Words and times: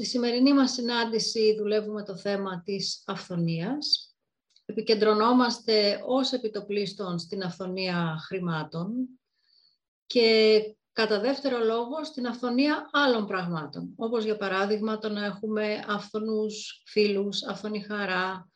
Στη 0.00 0.08
σημερινή 0.08 0.54
μας 0.54 0.72
συνάντηση 0.72 1.54
δουλεύουμε 1.58 2.02
το 2.02 2.16
θέμα 2.16 2.62
της 2.64 3.02
αυθονίας. 3.06 4.14
Επικεντρωνόμαστε 4.64 6.02
ως 6.06 6.32
επιτοπλίστων 6.32 7.18
στην 7.18 7.42
αυθονία 7.42 8.16
χρημάτων 8.26 9.08
και 10.06 10.62
κατά 10.92 11.20
δεύτερο 11.20 11.64
λόγο 11.64 12.04
στην 12.04 12.26
αυθονία 12.26 12.88
άλλων 12.92 13.26
πραγμάτων, 13.26 13.92
όπως 13.96 14.24
για 14.24 14.36
παράδειγμα 14.36 14.98
το 14.98 15.08
να 15.08 15.24
έχουμε 15.24 15.84
αυθονούς 15.88 16.82
φίλους, 16.86 17.42
αυθονή 17.42 17.80
χαρά, 17.80 18.48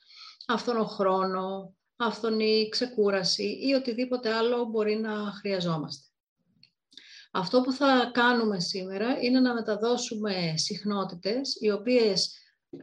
αυθονό 0.47 0.85
χρόνο, 0.85 1.75
αυθονή 1.97 2.69
ξεκούραση 2.69 3.59
ή 3.63 3.73
οτιδήποτε 3.73 4.33
άλλο 4.33 4.65
μπορεί 4.65 4.97
να 4.97 5.11
χρειαζόμαστε. 5.11 6.07
Αυτό 7.37 7.61
που 7.61 7.73
θα 7.73 8.11
κάνουμε 8.13 8.61
σήμερα 8.61 9.19
είναι 9.21 9.41
να 9.41 9.55
μεταδώσουμε 9.55 10.55
συχνότητες, 10.57 11.57
οι 11.61 11.71
οποίες 11.71 12.33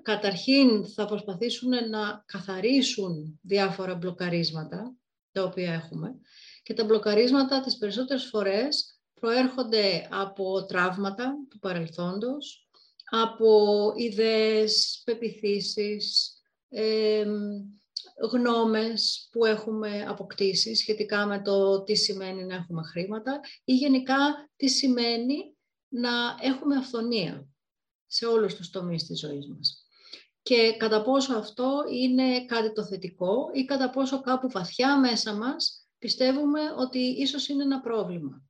καταρχήν 0.02 0.88
θα 0.88 1.06
προσπαθήσουν 1.06 1.70
να 1.90 2.24
καθαρίσουν 2.26 3.40
διάφορα 3.42 3.96
μπλοκαρίσματα, 3.96 4.96
τα 5.32 5.44
οποία 5.44 5.74
έχουμε, 5.74 6.16
και 6.64 6.74
τα 6.74 6.84
μπλοκαρίσματα 6.84 7.62
τις 7.62 7.78
περισσότερες 7.78 8.26
φορές 8.26 9.00
προέρχονται 9.20 10.08
από 10.12 10.66
τραύματα 10.66 11.34
του 11.50 11.60
παρελθόντος, 11.60 12.70
από 13.10 13.94
ιδέες, 13.96 15.02
πεπιθήσεις, 15.06 16.34
γνώμες 18.22 19.28
που 19.32 19.46
έχουμε 19.46 20.06
αποκτήσει 20.08 20.76
σχετικά 20.76 21.26
με 21.26 21.42
το 21.42 21.84
τι 21.84 21.96
σημαίνει 21.96 22.44
να 22.44 22.56
έχουμε 22.56 22.84
χρήματα 22.84 23.40
ή 23.64 23.74
γενικά 23.74 24.50
τι 24.56 24.68
σημαίνει 24.68 25.56
να 25.88 26.12
έχουμε 26.42 26.76
αυθονία 26.76 27.48
σε 28.06 28.26
όλους 28.26 28.56
τους 28.56 28.70
τομείς 28.70 29.06
της 29.06 29.20
ζωής 29.20 29.48
μας. 29.48 29.86
Και 30.42 30.76
κατά 30.78 31.02
πόσο 31.02 31.38
αυτό 31.38 31.84
είναι 31.92 32.46
κάτι 32.46 32.74
το 32.74 32.86
θετικό 32.86 33.50
ή 33.54 33.66
κατά 33.66 33.90
πόσο 33.90 34.22
κάπου 34.22 34.50
βαθιά 34.50 35.00
μέσα 35.00 35.34
μας 35.34 35.88
πιστεύουμε 35.98 36.62
ότι 36.78 37.00
ίσως 37.00 37.48
είναι 37.48 37.64
ένα 37.64 37.82
πρόβλημα. 37.82 38.44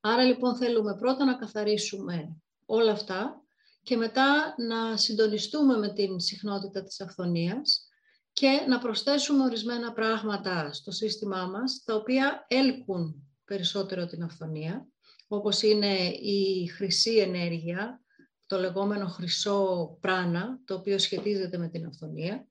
Άρα 0.00 0.22
λοιπόν 0.22 0.56
θέλουμε 0.56 0.96
πρώτα 0.96 1.24
να 1.24 1.34
καθαρίσουμε 1.34 2.36
όλα 2.66 2.92
αυτά 2.92 3.42
και 3.82 3.96
μετά 3.96 4.54
να 4.58 4.96
συντονιστούμε 4.96 5.76
με 5.76 5.92
την 5.92 6.20
συχνότητα 6.20 6.82
της 6.82 7.00
αυθονίας 7.00 7.86
και 8.42 8.64
να 8.68 8.78
προσθέσουμε 8.78 9.44
ορισμένα 9.44 9.92
πράγματα 9.92 10.72
στο 10.72 10.90
σύστημά 10.90 11.46
μας, 11.46 11.82
τα 11.84 11.94
οποία 11.94 12.46
έλκουν 12.48 13.28
περισσότερο 13.44 14.06
την 14.06 14.22
αυθονία, 14.22 14.86
όπως 15.28 15.62
είναι 15.62 15.96
η 16.08 16.66
χρυσή 16.66 17.16
ενέργεια, 17.16 18.00
το 18.46 18.58
λεγόμενο 18.58 19.06
χρυσό 19.06 19.98
πράνα, 20.00 20.60
το 20.64 20.74
οποίο 20.74 20.98
σχετίζεται 20.98 21.58
με 21.58 21.68
την 21.68 21.86
αυθονία, 21.86 22.46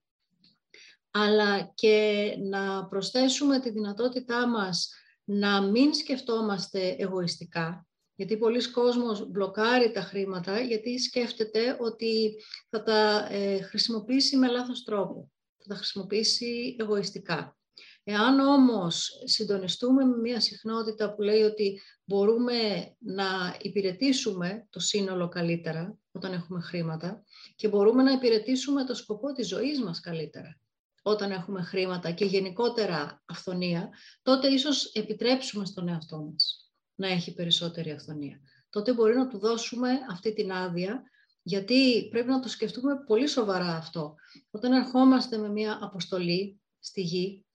αλλά 1.11 1.71
και 1.73 2.35
να 2.39 2.85
προσθέσουμε 2.85 3.59
τη 3.59 3.69
δυνατότητά 3.69 4.47
μας 4.47 4.89
να 5.23 5.61
μην 5.61 5.93
σκεφτόμαστε 5.93 6.95
εγωιστικά, 6.99 7.87
γιατί 8.15 8.37
πολλοί 8.37 8.69
κόσμος 8.69 9.29
μπλοκάρει 9.29 9.91
τα 9.91 10.01
χρήματα 10.01 10.59
γιατί 10.59 10.99
σκέφτεται 10.99 11.77
ότι 11.79 12.35
θα 12.69 12.83
τα 12.83 13.27
ε, 13.29 13.61
χρησιμοποιήσει 13.61 14.37
με 14.37 14.47
λάθος 14.47 14.83
τρόπο 14.83 15.31
θα 15.71 15.77
τα 15.77 15.83
χρησιμοποιήσει 15.83 16.75
εγωιστικά. 16.79 17.57
Εάν 18.03 18.39
όμως 18.39 19.09
συντονιστούμε 19.25 20.05
με 20.05 20.17
μια 20.17 20.39
συχνότητα 20.39 21.13
που 21.13 21.21
λέει 21.21 21.41
ότι 21.41 21.81
μπορούμε 22.03 22.53
να 22.99 23.57
υπηρετήσουμε 23.61 24.67
το 24.69 24.79
σύνολο 24.79 25.27
καλύτερα 25.27 25.97
όταν 26.11 26.33
έχουμε 26.33 26.61
χρήματα 26.61 27.23
και 27.55 27.67
μπορούμε 27.67 28.03
να 28.03 28.11
υπηρετήσουμε 28.11 28.83
το 28.83 28.93
σκοπό 28.93 29.31
της 29.31 29.47
ζωής 29.47 29.81
μας 29.81 29.99
καλύτερα 29.99 30.59
όταν 31.01 31.31
έχουμε 31.31 31.61
χρήματα 31.61 32.11
και 32.11 32.25
γενικότερα 32.25 33.23
αυθονία, 33.25 33.89
τότε 34.21 34.47
ίσως 34.47 34.85
επιτρέψουμε 34.85 35.65
στον 35.65 35.87
εαυτό 35.87 36.21
μας 36.21 36.71
να 36.95 37.07
έχει 37.07 37.33
περισσότερη 37.33 37.91
αυθονία. 37.91 38.39
Τότε 38.69 38.93
μπορεί 38.93 39.15
να 39.15 39.27
του 39.27 39.37
δώσουμε 39.37 39.89
αυτή 40.09 40.33
την 40.33 40.51
άδεια 40.51 41.03
γιατί 41.43 42.07
πρέπει 42.09 42.29
να 42.29 42.39
το 42.39 42.49
σκεφτούμε 42.49 43.03
πολύ 43.05 43.27
σοβαρά 43.27 43.75
αυτό. 43.75 44.15
Όταν 44.51 44.71
ερχόμαστε 44.71 45.37
με 45.37 45.49
μια 45.49 45.79
αποστολή 45.81 46.61
στη 46.79 47.01
γη, 47.01 47.45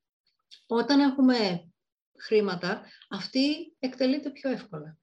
όταν 0.67 1.01
έχουμε 1.01 1.69
χρήματα, 2.19 2.83
αυτή 3.09 3.75
εκτελείται 3.79 4.31
πιο 4.31 4.51
εύκολα. 4.51 4.99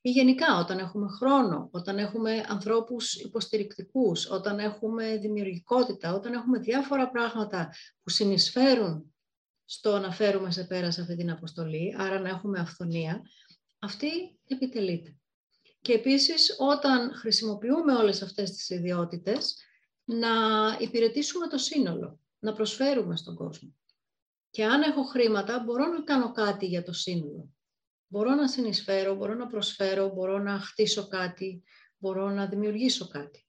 Ή 0.00 0.10
γενικά 0.10 0.58
όταν 0.58 0.78
έχουμε 0.78 1.08
χρόνο, 1.08 1.68
όταν 1.70 1.98
έχουμε 1.98 2.44
ανθρώπους 2.48 3.14
υποστηρικτικούς, 3.14 4.30
όταν 4.30 4.58
έχουμε 4.58 5.16
δημιουργικότητα, 5.16 6.14
όταν 6.14 6.32
έχουμε 6.32 6.58
διάφορα 6.58 7.10
πράγματα 7.10 7.72
που 8.02 8.10
συνεισφέρουν 8.10 9.14
στο 9.64 9.98
να 9.98 10.12
φέρουμε 10.12 10.50
σε 10.50 10.64
πέρα 10.64 10.90
σε 10.90 11.00
αυτή 11.00 11.16
την 11.16 11.30
αποστολή, 11.30 11.94
άρα 11.98 12.20
να 12.20 12.28
έχουμε 12.28 12.60
αυθονία, 12.60 13.22
αυτή 13.78 14.38
επιτελείται. 14.46 15.16
Και 15.84 15.92
επίσης 15.92 16.54
όταν 16.58 17.14
χρησιμοποιούμε 17.14 17.94
όλες 17.94 18.22
αυτές 18.22 18.50
τις 18.50 18.70
ιδιότητες, 18.70 19.56
να 20.04 20.28
υπηρετήσουμε 20.78 21.46
το 21.46 21.58
σύνολο, 21.58 22.20
να 22.38 22.52
προσφέρουμε 22.52 23.16
στον 23.16 23.34
κόσμο. 23.34 23.74
Και 24.50 24.64
αν 24.64 24.82
έχω 24.82 25.02
χρήματα, 25.02 25.58
μπορώ 25.58 25.86
να 25.86 26.02
κάνω 26.02 26.32
κάτι 26.32 26.66
για 26.66 26.82
το 26.82 26.92
σύνολο. 26.92 27.54
Μπορώ 28.06 28.34
να 28.34 28.48
συνεισφέρω, 28.48 29.14
μπορώ 29.14 29.34
να 29.34 29.46
προσφέρω, 29.46 30.08
μπορώ 30.08 30.38
να 30.38 30.58
χτίσω 30.58 31.08
κάτι, 31.08 31.62
μπορώ 31.98 32.30
να 32.30 32.46
δημιουργήσω 32.46 33.08
κάτι. 33.08 33.46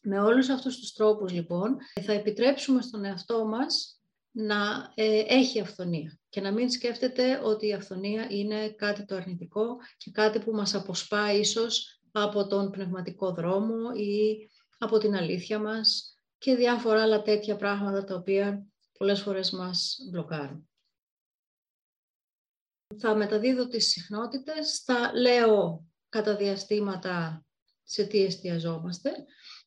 Με 0.00 0.20
όλους 0.20 0.48
αυτούς 0.48 0.78
τους 0.78 0.92
τρόπους, 0.92 1.32
λοιπόν, 1.32 1.76
θα 2.04 2.12
επιτρέψουμε 2.12 2.82
στον 2.82 3.04
εαυτό 3.04 3.46
μας 3.46 4.00
να 4.38 4.92
ε, 4.94 5.24
έχει 5.26 5.60
αυθονία 5.60 6.18
και 6.28 6.40
να 6.40 6.52
μην 6.52 6.70
σκέφτεται 6.70 7.40
ότι 7.44 7.66
η 7.66 7.72
αυθονία 7.72 8.26
είναι 8.30 8.70
κάτι 8.70 9.04
το 9.04 9.14
αρνητικό 9.14 9.76
και 9.96 10.10
κάτι 10.10 10.38
που 10.38 10.52
μας 10.52 10.74
αποσπά 10.74 11.32
ίσως 11.32 12.00
από 12.12 12.46
τον 12.46 12.70
πνευματικό 12.70 13.32
δρόμο 13.32 13.76
ή 13.94 14.48
από 14.78 14.98
την 14.98 15.14
αλήθεια 15.14 15.58
μας 15.58 16.18
και 16.38 16.54
διάφορα 16.54 17.02
άλλα 17.02 17.22
τέτοια 17.22 17.56
πράγματα 17.56 18.04
τα 18.04 18.14
οποία 18.14 18.66
πολλές 18.98 19.20
φορές 19.20 19.50
μας 19.50 19.96
μπλοκάρουν. 20.10 20.68
Θα 22.98 23.14
μεταδίδω 23.14 23.68
τις 23.68 23.88
συχνότητες, 23.88 24.78
θα 24.78 25.12
λέω 25.14 25.86
κατά 26.08 26.36
διαστήματα 26.36 27.44
σε 27.82 28.04
τι 28.04 28.24
εστιαζόμαστε 28.24 29.12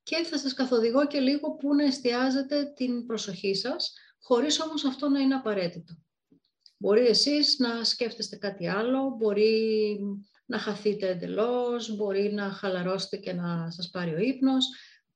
και 0.04 0.24
θα 0.24 0.38
σας 0.38 0.54
καθοδηγώ 0.54 1.08
και 1.08 1.20
λίγο 1.20 1.56
πού 1.56 1.76
να 1.76 1.84
εστιάζετε 1.84 2.74
την 2.76 3.06
προσοχή 3.06 3.56
σας 3.56 3.94
χωρίς 4.22 4.60
όμως 4.60 4.86
αυτό 4.86 5.10
να 5.10 5.20
είναι 5.20 5.36
απαραίτητο. 5.36 5.94
Μπορεί 6.78 7.06
εσείς 7.06 7.60
να 7.60 7.84
σκέφτεστε 7.84 8.36
κάτι 8.36 8.68
άλλο, 8.68 9.16
μπορεί 9.18 10.00
να 10.46 10.60
χαθείτε 10.60 11.10
εντελώς, 11.10 11.96
μπορεί 11.96 12.32
να 12.34 12.52
χαλαρώσετε 12.52 13.18
και 13.18 13.34
να 13.34 13.72
σας 13.72 13.90
πάρει 13.90 14.14
ο 14.14 14.18
ύπνος. 14.18 14.68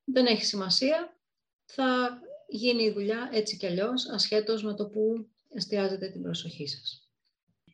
Δεν 0.03 0.25
έχει 0.25 0.45
σημασία. 0.45 1.17
Θα 1.65 2.19
γίνει 2.47 2.83
η 2.83 2.91
δουλειά 2.91 3.29
έτσι 3.31 3.57
κι 3.57 3.65
αλλιώς, 3.65 4.09
ασχέτως 4.09 4.63
με 4.63 4.73
το 4.73 4.87
που 4.87 5.29
εστιάζετε 5.49 6.07
την 6.07 6.21
προσοχή 6.21 6.67
σας. 6.67 7.09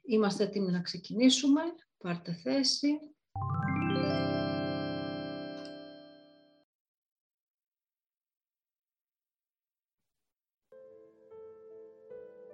Είμαστε 0.04 0.44
έτοιμοι 0.44 0.72
να 0.72 0.82
ξεκινήσουμε. 0.82 1.62
Πάρτε 1.98 2.34
θέση. 2.34 3.00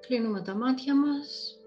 Κλείνουμε 0.07 0.41
τα 0.41 0.53
μάτια 0.53 0.95
μας. 0.95 1.59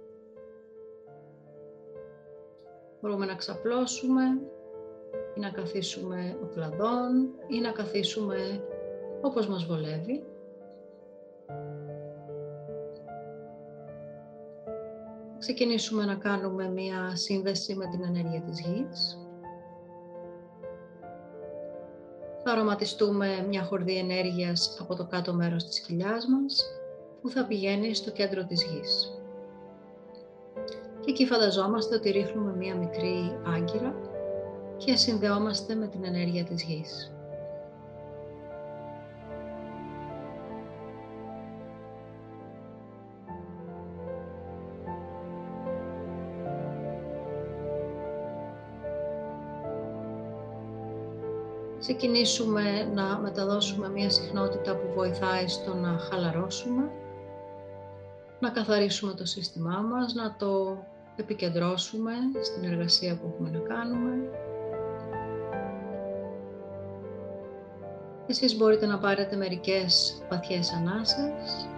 Μπορούμε 3.01 3.27
να 3.27 3.35
ξαπλώσουμε 3.35 4.23
ή 5.35 5.41
να 5.41 5.51
καθίσουμε 5.51 6.39
κλαδόν 6.55 7.35
ή 7.49 7.61
να 7.61 7.71
καθίσουμε 7.71 8.65
όπως 9.23 9.47
μας 9.49 9.65
βολεύει. 9.65 10.25
Ξεκινήσουμε 15.39 16.05
να 16.05 16.15
κάνουμε 16.15 16.69
μία 16.69 17.17
σύνδεση 17.17 17.75
με 17.75 17.87
την 17.87 18.03
ενέργεια 18.03 18.41
της 18.41 18.61
γης. 18.61 19.19
Θα 22.45 22.53
αρωματιστούμε 22.53 23.47
μια 23.49 23.65
χορδή 23.65 23.97
ενέργειας 23.97 24.79
από 24.81 24.95
το 24.95 25.07
κάτω 25.07 25.35
μέρος 25.35 25.65
της 25.65 25.81
κοιλιάς 25.81 26.27
μας 26.27 26.78
που 27.29 27.35
θα 27.35 27.45
πηγαίνει 27.45 27.95
στο 27.95 28.11
κέντρο 28.11 28.45
της 28.45 28.63
γης. 28.63 29.13
Και 31.01 31.11
εκεί 31.11 31.27
φανταζόμαστε 31.27 31.95
ότι 31.95 32.11
ρίχνουμε 32.11 32.57
μία 32.57 32.75
μικρή 32.75 33.39
άγκυρα 33.57 33.95
και 34.77 34.97
συνδεόμαστε 34.97 35.75
με 35.75 35.87
την 35.87 36.05
ενέργεια 36.05 36.45
της 36.45 36.63
γης. 36.63 37.13
ξεκινήσουμε 51.79 52.91
να 52.95 53.19
μεταδώσουμε 53.19 53.89
μία 53.89 54.11
συχνότητα 54.11 54.77
που 54.77 54.93
βοηθάει 54.95 55.49
στο 55.49 55.75
να 55.75 55.99
χαλαρώσουμε, 55.99 56.91
να 58.41 58.51
καθαρίσουμε 58.51 59.13
το 59.15 59.25
σύστημά 59.25 59.81
μας, 59.81 60.15
να 60.15 60.37
το 60.39 60.83
επικεντρώσουμε 61.17 62.13
στην 62.43 62.65
εργασία 62.65 63.17
που 63.17 63.31
έχουμε 63.33 63.51
να 63.51 63.59
κάνουμε. 63.59 64.31
Εσείς 68.27 68.57
μπορείτε 68.57 68.87
να 68.87 68.99
πάρετε 68.99 69.37
μερικές 69.37 70.23
βαθιές 70.31 70.73
ανάσες. 70.73 71.69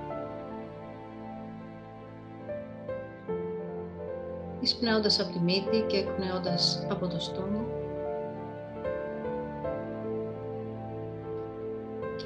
Εισπνέοντας 4.60 5.20
από 5.20 5.32
τη 5.32 5.38
μύτη 5.38 5.84
και 5.86 5.96
εκπνέοντας 5.96 6.86
από 6.90 7.06
το 7.06 7.20
στόμα. 7.20 7.79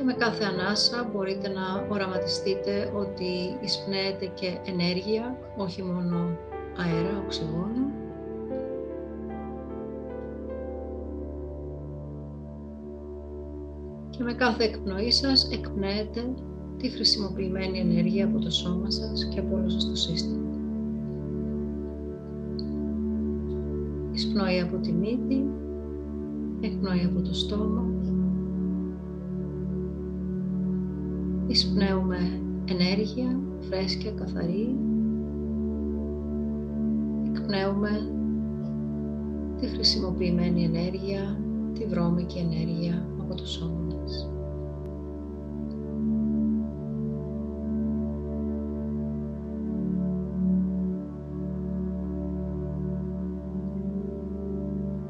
Με 0.05 0.12
κάθε 0.12 0.45
ανάσα 0.45 1.11
μπορείτε 1.12 1.49
να 1.49 1.87
οραματιστείτε 1.89 2.93
ότι 2.97 3.59
εισπνέεται 3.61 4.27
και 4.35 4.59
ενέργεια, 4.65 5.39
όχι 5.56 5.83
μόνο 5.83 6.39
αέρα, 6.77 7.23
οξυγόνο. 7.25 7.93
Και 14.11 14.23
με 14.23 14.33
κάθε 14.33 14.65
εκπνοή 14.65 15.11
σας 15.11 15.49
εκπνέετε 15.51 16.35
τη 16.77 16.89
χρησιμοποιημένη 16.89 17.79
ενέργεια 17.79 18.25
από 18.25 18.39
το 18.39 18.50
σώμα 18.50 18.91
σας 18.91 19.25
και 19.25 19.41
από 19.41 19.57
όλο 19.57 19.69
σας 19.69 19.89
το 19.89 19.97
σύστημα. 19.97 20.49
Εισπνοή 24.12 24.61
από 24.61 24.77
τη 24.77 24.93
μύτη, 24.93 25.45
εκπνοή 26.61 27.05
από 27.05 27.21
το 27.21 27.35
στόμα. 27.35 28.04
Εισπνέουμε 31.46 32.41
ενέργεια, 32.64 33.41
φρέσκια, 33.61 34.11
καθαρή 34.11 34.76
εκπνέουμε 37.44 37.91
τη 39.61 39.67
χρησιμοποιημένη 39.67 40.64
ενέργεια, 40.64 41.38
τη 41.73 41.87
βρώμικη 41.87 42.38
ενέργεια 42.38 43.06
από 43.20 43.35
το 43.35 43.46
σώμα 43.46 43.81
μας. 43.94 44.29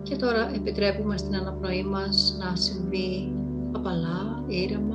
Και 0.02 0.16
τώρα 0.16 0.54
επιτρέπουμε 0.54 1.16
στην 1.16 1.34
αναπνοή 1.37 1.84
μας 1.84 2.37
να 2.38 2.56
συμβεί 2.56 3.32
απαλά, 3.72 4.44
ήρεμα 4.46 4.94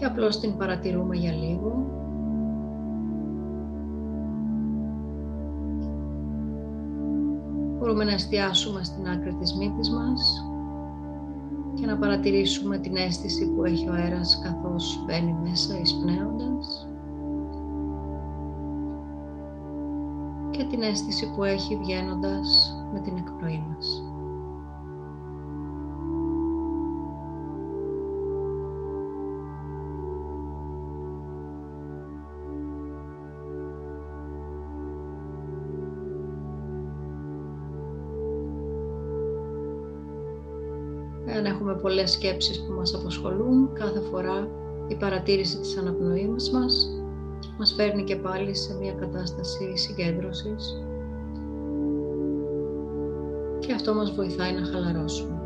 και 0.00 0.06
απλώς 0.06 0.40
την 0.40 0.56
παρατηρούμε 0.56 1.16
για 1.16 1.32
λίγο 1.32 1.86
μπορούμε 7.78 8.04
να 8.04 8.12
εστιάσουμε 8.12 8.84
στην 8.84 9.08
άκρη 9.08 9.34
της 9.34 9.54
μύτης 9.54 9.90
μας 9.90 10.44
και 11.74 11.86
να 11.86 11.96
παρατηρήσουμε 11.96 12.78
την 12.78 12.96
αίσθηση 12.96 13.46
που 13.50 13.64
έχει 13.64 13.88
ο 13.88 13.92
αέρας 13.92 14.40
καθώς 14.42 15.04
μπαίνει 15.06 15.36
μέσα 15.42 15.80
εισπνέοντας 15.80 16.88
και 20.50 20.64
την 20.64 20.82
αίσθηση 20.82 21.32
που 21.34 21.44
έχει 21.44 21.76
βγαίνοντας 21.76 22.76
με 22.92 23.00
την 23.00 23.16
εκπνοή 23.16 23.64
μας. 23.68 24.09
Πολλές 41.82 42.10
σκέψεις 42.10 42.60
που 42.60 42.72
μας 42.72 42.94
απασχολούν, 42.94 43.72
κάθε 43.72 44.00
φορά 44.00 44.48
η 44.88 44.94
παρατήρηση 44.94 45.58
της 45.58 45.76
αναπνοής 45.76 46.50
μας 46.50 46.90
μας 47.58 47.72
φέρνει 47.72 48.04
και 48.04 48.16
πάλι 48.16 48.56
σε 48.56 48.74
μια 48.74 48.92
κατάσταση 48.92 49.76
συγκέντρωσης 49.76 50.82
και 53.58 53.72
αυτό 53.72 53.94
μας 53.94 54.14
βοηθάει 54.14 54.52
να 54.52 54.64
χαλαρώσουμε. 54.66 55.39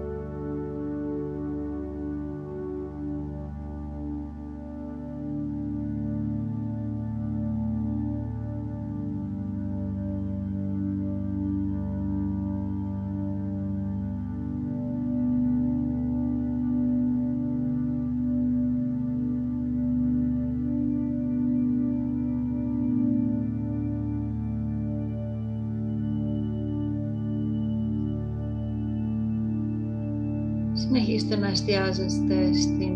Συνεχίστε 30.97 31.37
να 31.37 31.49
εστιάζεστε 31.49 32.53
στην 32.53 32.95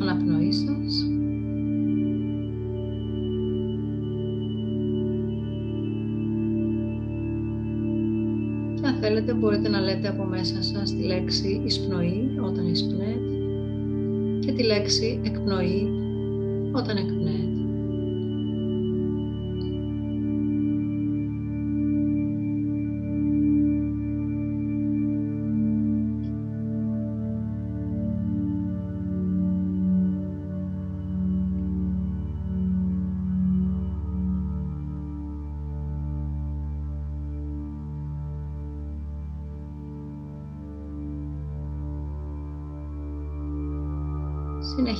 αναπνοή 0.00 0.52
σας. 0.52 1.06
Και 8.74 8.86
αν 8.86 8.94
θέλετε 9.00 9.32
μπορείτε 9.32 9.68
να 9.68 9.80
λέτε 9.80 10.08
από 10.08 10.24
μέσα 10.24 10.62
σας 10.62 10.90
τη 10.90 11.02
λέξη 11.02 11.62
εισπνοή 11.64 12.38
όταν 12.44 12.66
εισπνέετε 12.66 13.34
και 14.40 14.52
τη 14.52 14.62
λέξη 14.62 15.20
εκπνοή 15.24 15.88
όταν 16.72 16.96
εκπνέετε. 16.96 17.49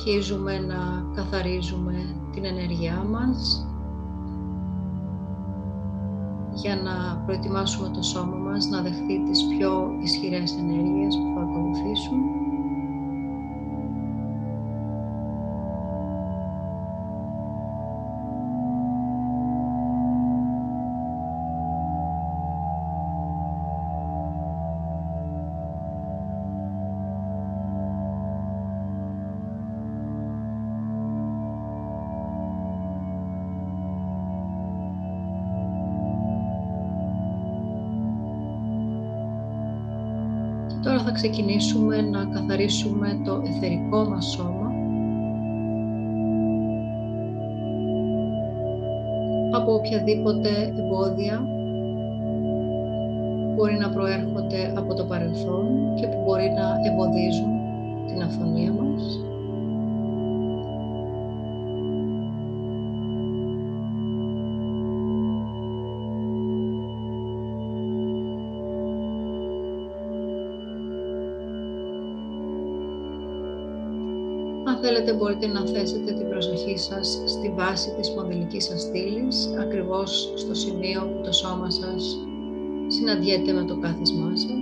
Συνεχίζουμε 0.03 0.59
να 0.59 1.05
καθαρίζουμε 1.15 2.15
την 2.31 2.45
ενέργειά 2.45 3.03
μας 3.09 3.67
για 6.53 6.75
να 6.75 7.23
προετοιμάσουμε 7.25 7.89
το 7.89 8.01
σώμα 8.01 8.35
μας 8.35 8.67
να 8.67 8.81
δεχθεί 8.81 9.23
τις 9.23 9.45
πιο 9.47 9.91
ισχυρές 10.03 10.57
ενέργειες 10.57 11.15
που 11.15 11.33
θα 11.35 11.41
ακολουθήσουν. 11.41 12.40
Θα 41.01 41.11
ξεκινήσουμε 41.11 42.01
να 42.01 42.25
καθαρίσουμε 42.25 43.21
το 43.25 43.41
εθερικό 43.45 44.03
μας 44.09 44.25
σώμα 44.25 44.71
από 49.51 49.73
οποιαδήποτε 49.73 50.73
εμπόδια 50.79 51.43
μπορεί 53.55 53.77
να 53.77 53.89
προέρχονται 53.89 54.73
από 54.75 54.93
το 54.93 55.03
παρελθόν 55.03 55.95
και 55.95 56.07
που 56.07 56.21
μπορεί 56.25 56.49
να 56.55 56.91
εμποδίζουν 56.91 57.51
την 58.07 58.21
αυθονία 58.23 58.71
μας. 58.71 59.30
Θέλετε 74.93 75.13
μπορείτε 75.13 75.47
να 75.47 75.67
θέσετε 75.67 76.11
την 76.13 76.29
προσοχή 76.29 76.77
σας 76.77 77.21
στη 77.25 77.53
βάση 77.55 77.93
της 77.97 78.07
σπονδυλικής 78.07 78.65
σας 78.65 78.81
στήλης, 78.81 79.49
ακριβώς 79.59 80.33
στο 80.35 80.53
σημείο 80.53 81.01
που 81.01 81.21
το 81.23 81.31
σώμα 81.31 81.69
σας 81.69 82.17
συναντιέται 82.87 83.51
με 83.53 83.63
το 83.63 83.77
κάθισμά 83.79 84.31
σας. 84.35 84.60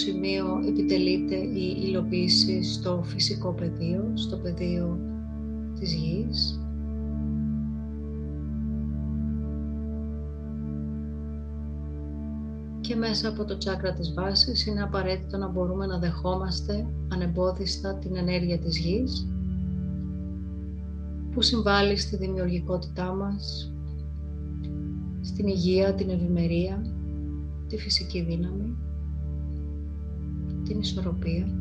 Σημείο 0.00 0.62
επιτελείται 0.68 1.36
η 1.36 1.76
υλοποίηση 1.82 2.62
στο 2.62 3.02
φυσικό 3.04 3.52
πεδίο, 3.52 4.12
στο 4.14 4.36
πεδίο 4.36 4.98
της 5.78 5.92
γης. 5.94 6.60
Και 12.80 12.96
μέσα 12.96 13.28
από 13.28 13.44
το 13.44 13.56
τσάκρα 13.56 13.92
της 13.92 14.12
βάσης 14.12 14.66
είναι 14.66 14.82
απαραίτητο 14.82 15.36
να 15.36 15.48
μπορούμε 15.48 15.86
να 15.86 15.98
δεχόμαστε 15.98 16.86
ανεμπόδιστα 17.08 17.94
την 17.94 18.16
ενέργεια 18.16 18.58
της 18.58 18.78
γης 18.78 19.28
που 21.30 21.42
συμβάλλει 21.42 21.96
στη 21.96 22.16
δημιουργικότητά 22.16 23.12
μας, 23.14 23.72
στην 25.20 25.46
υγεία, 25.46 25.94
την 25.94 26.10
ευημερία, 26.10 26.82
τη 27.68 27.76
φυσική 27.76 28.22
δύναμη, 28.22 28.76
την 30.70 30.78
ισορροπία. 30.80 31.59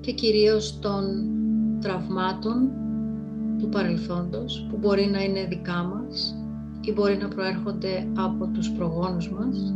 και 0.00 0.12
κυρίως 0.12 0.78
των 0.78 1.04
τραυμάτων 1.80 2.70
του 3.58 3.68
παρελθόντος 3.68 4.66
που 4.70 4.76
μπορεί 4.76 5.06
να 5.06 5.22
είναι 5.22 5.46
δικά 5.46 5.82
μας 5.82 6.36
ή 6.80 6.92
μπορεί 6.92 7.16
να 7.16 7.28
προέρχονται 7.28 8.08
από 8.16 8.46
τους 8.46 8.70
προγόνους 8.70 9.30
μας 9.30 9.74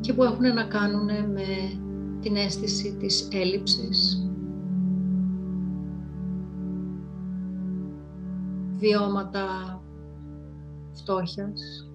και 0.00 0.12
που 0.12 0.22
έχουν 0.22 0.54
να 0.54 0.64
κάνουν 0.64 1.06
με 1.06 1.78
την 2.20 2.36
αίσθηση 2.36 2.96
της 3.00 3.28
έλλειψης, 3.32 4.28
βιώματα 8.78 9.78
φτώχειας. 10.94 11.88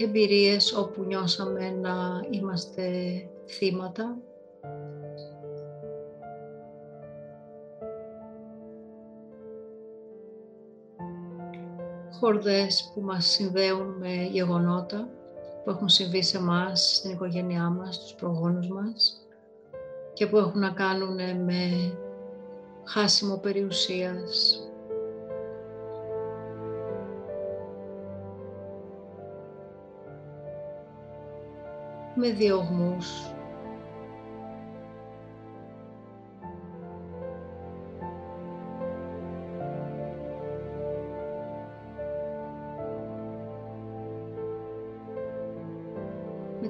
Εμπειρίες 0.00 0.72
όπου 0.72 1.02
νιώσαμε 1.02 1.70
να 1.70 2.26
είμαστε 2.30 2.90
θύματα 3.46 4.27
χορδές 12.20 12.90
που 12.94 13.00
μας 13.00 13.26
συνδέουν 13.26 13.96
με 13.98 14.28
γεγονότα 14.30 15.08
που 15.64 15.70
έχουν 15.70 15.88
συμβεί 15.88 16.22
σε 16.22 16.42
μας, 16.42 16.96
στην 16.96 17.10
οικογένειά 17.10 17.68
μας, 17.68 17.94
στους 17.94 18.14
προγόνους 18.14 18.68
μας 18.68 19.26
και 20.12 20.26
που 20.26 20.36
έχουν 20.36 20.60
να 20.60 20.70
κάνουν 20.70 21.44
με 21.44 21.92
χάσιμο 22.84 23.36
περιουσίας, 23.36 24.62
με 32.14 32.30
διωγμούς, 32.30 33.32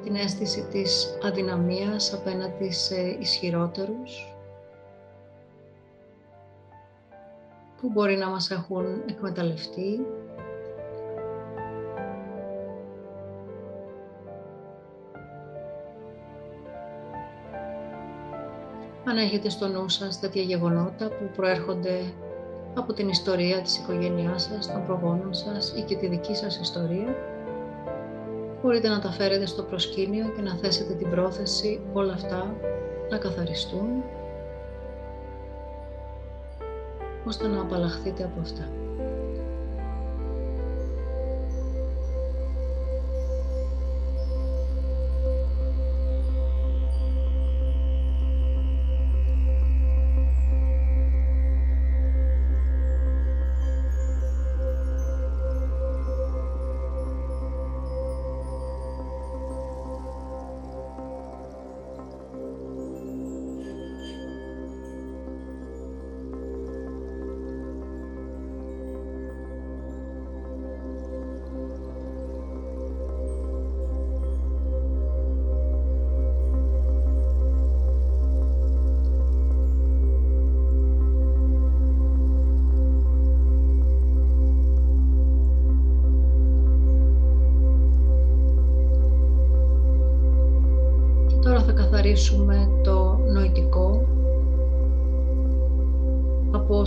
την 0.09 0.17
αίσθηση 0.17 0.67
της 0.73 1.19
αδυναμίας 1.23 2.13
απέναντι 2.13 2.71
σε 2.71 3.01
ισχυρότερους 3.21 4.35
που 7.81 7.91
μπορεί 7.93 8.17
να 8.17 8.29
μας 8.29 8.51
έχουν 8.51 8.85
εκμεταλλευτεί. 9.09 10.07
Αν 19.05 19.17
έχετε 19.17 19.49
στο 19.49 19.69
νου 19.69 19.89
σας 19.89 20.21
τέτοια 20.21 20.43
γεγονότα 20.43 21.09
που 21.09 21.31
προέρχονται 21.37 22.01
από 22.75 22.93
την 22.93 23.09
ιστορία 23.09 23.61
της 23.61 23.79
οικογένειάς 23.79 24.43
σας, 24.43 24.73
των 24.73 24.87
προγόνων 24.87 25.35
σας 25.35 25.73
ή 25.77 25.83
και 25.83 25.97
τη 25.97 26.07
δική 26.07 26.35
σας 26.35 26.59
ιστορία, 26.59 27.38
μπορείτε 28.63 28.89
να 28.89 29.01
τα 29.01 29.11
φέρετε 29.11 29.47
στο 29.47 29.63
προσκήνιο 29.63 30.33
και 30.37 30.43
να 30.43 30.57
θέσετε 30.57 30.95
την 30.95 31.11
πρόθεση 31.11 31.81
όλα 31.93 32.13
αυτά 32.13 32.55
να 33.11 33.19
καθαριστούν 33.19 34.03
ώστε 37.25 37.47
να 37.47 37.61
απαλλαχθείτε 37.61 38.25
από 38.25 38.41
αυτά. 38.41 38.69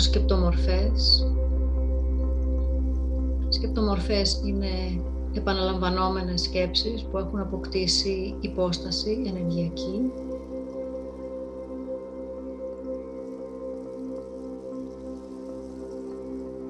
Σκεπτομορφές. 0.04 1.28
Σκεπτομορφές 3.50 4.42
είναι 4.46 5.02
επαναλαμβανόμενες 5.34 6.42
σκέψεις 6.42 7.04
που 7.04 7.18
έχουν 7.18 7.40
αποκτήσει 7.40 8.36
υπόσταση 8.40 9.24
ενεργειακή. 9.28 10.12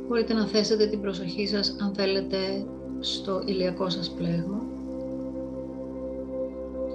Μπορείτε 0.07 0.33
να 0.33 0.47
θέσετε 0.47 0.87
την 0.87 1.01
προσοχή 1.01 1.47
σας 1.47 1.75
αν 1.79 1.93
θέλετε 1.95 2.65
στο 2.99 3.41
ηλιακό 3.45 3.89
σας 3.89 4.09
πλέγμα 4.09 4.61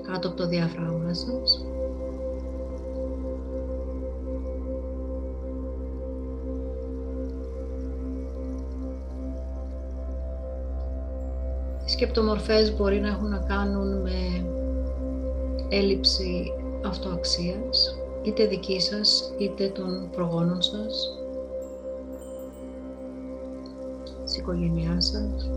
κάτω 0.03 0.29
από 0.29 0.37
το 0.37 0.49
διάφραγμά 0.49 1.15
σας. 1.15 1.65
Σκεπτομορφές 11.97 12.77
μπορεί 12.77 13.01
να 13.01 13.09
έχουν 13.09 13.29
να 13.29 13.39
κάνουν 13.39 14.01
με 14.01 14.47
έλλειψη 15.69 16.53
αυτοαξίας, 16.85 17.99
είτε 18.23 18.47
δική 18.47 18.81
σας, 18.81 19.33
είτε 19.39 19.69
των 19.69 20.11
προγόνων 20.11 20.63
σας, 20.63 21.19
της 24.25 24.37
οικογένειάς 24.37 25.07
σας. 25.07 25.51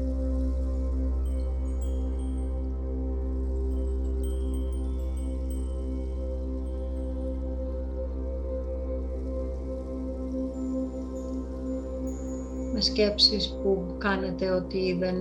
με 12.73 12.81
σκέψεις 12.81 13.49
που 13.63 13.95
κάνετε 13.97 14.49
ότι 14.49 14.97
δεν 14.99 15.15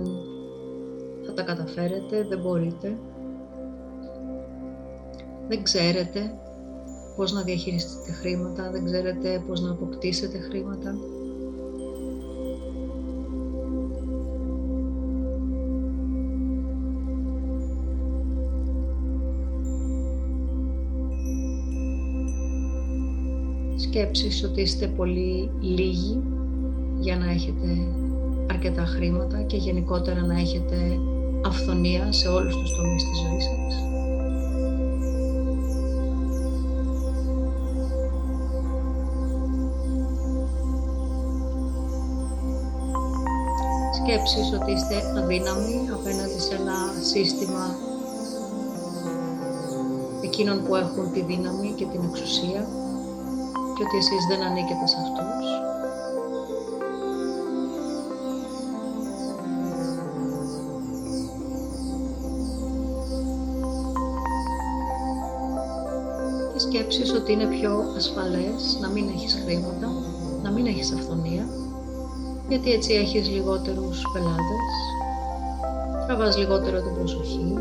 θα 1.29 1.35
τα 1.35 1.43
καταφέρετε, 1.43 2.25
δεν 2.29 2.39
μπορείτε. 2.39 2.97
Δεν 5.47 5.63
ξέρετε 5.63 6.33
πώς 7.15 7.31
να 7.31 7.41
διαχειριστείτε 7.41 8.11
χρήματα, 8.11 8.71
δεν 8.71 8.85
ξέρετε 8.85 9.43
πώς 9.47 9.61
να 9.61 9.71
αποκτήσετε 9.71 10.37
χρήματα. 10.37 10.95
Σκέψεις 23.77 24.43
ότι 24.43 24.61
είστε 24.61 24.87
πολύ 24.87 25.51
λίγοι 25.59 26.23
για 26.99 27.17
να 27.17 27.31
έχετε 27.31 27.67
αρκετά 28.49 28.85
χρήματα 28.85 29.41
και 29.41 29.57
γενικότερα 29.57 30.25
να 30.25 30.39
έχετε 30.39 30.99
αυθονία 31.45 32.11
σε 32.11 32.27
όλους 32.27 32.55
τους 32.55 32.75
τομείς 32.75 33.03
της 33.03 33.19
ζωής 33.19 33.43
σας. 33.43 33.83
Σκέψεις 43.95 44.53
ότι 44.53 44.71
είστε 44.71 44.95
αδύναμοι 45.17 45.89
απέναντι 45.93 46.39
σε 46.39 46.55
ένα 46.55 46.77
σύστημα 47.01 47.75
εκείνων 50.23 50.63
που 50.65 50.75
έχουν 50.75 51.11
τη 51.11 51.21
δύναμη 51.21 51.73
και 51.77 51.85
την 51.85 52.01
εξουσία 52.09 52.61
και 53.75 53.83
ότι 53.85 53.97
εσείς 53.97 54.25
δεν 54.29 54.41
ανήκετε 54.41 54.87
σε 54.87 54.97
αυτούς. 55.03 55.38
Ότι 67.31 67.41
είναι 67.43 67.55
πιο 67.59 67.93
ασφαλές 67.95 68.77
να 68.81 68.87
μην 68.87 69.07
έχεις 69.07 69.33
χρήματα, 69.33 69.87
να 70.43 70.51
μην 70.51 70.65
έχεις 70.65 70.91
αυθονία, 70.91 71.49
γιατί 72.49 72.71
έτσι 72.71 72.93
έχεις 72.93 73.29
λιγότερους 73.29 74.01
πελάτες, 74.13 74.73
τραβάς 76.07 76.37
λιγότερο 76.37 76.81
την 76.81 76.93
προσοχή, 76.93 77.53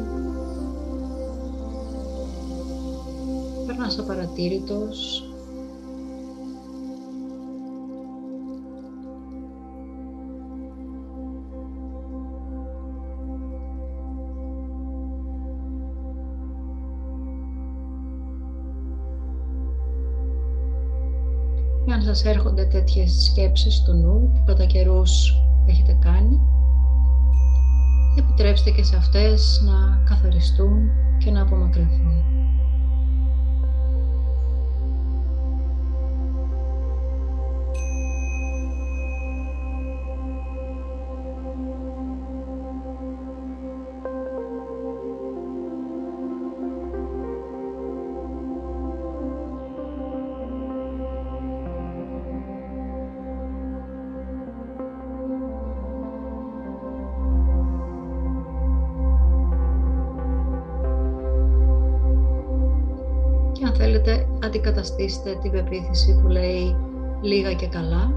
περνάς 3.67 3.99
απαρατήρητος, 3.99 5.28
σας 22.19 22.27
έρχονται 22.27 22.65
τέτοιες 22.65 23.25
σκέψεις 23.25 23.75
στο 23.75 23.93
νου 23.93 24.31
που 24.33 24.43
κατά 24.47 24.65
καιρούς 24.65 25.43
έχετε 25.67 25.97
κάνει, 26.01 26.41
επιτρέψτε 28.19 28.71
και 28.71 28.83
σε 28.83 28.97
αυτές 28.97 29.63
να 29.65 30.03
καθαριστούν 30.05 30.91
και 31.19 31.31
να 31.31 31.43
απομακρυνθούν. 31.43 32.38
Αντικαταστήστε 64.49 65.39
την 65.43 65.51
πεποίθηση 65.51 66.21
που 66.23 66.29
λέει 66.29 66.77
λίγα 67.23 67.53
και 67.53 67.67
καλά 67.67 68.13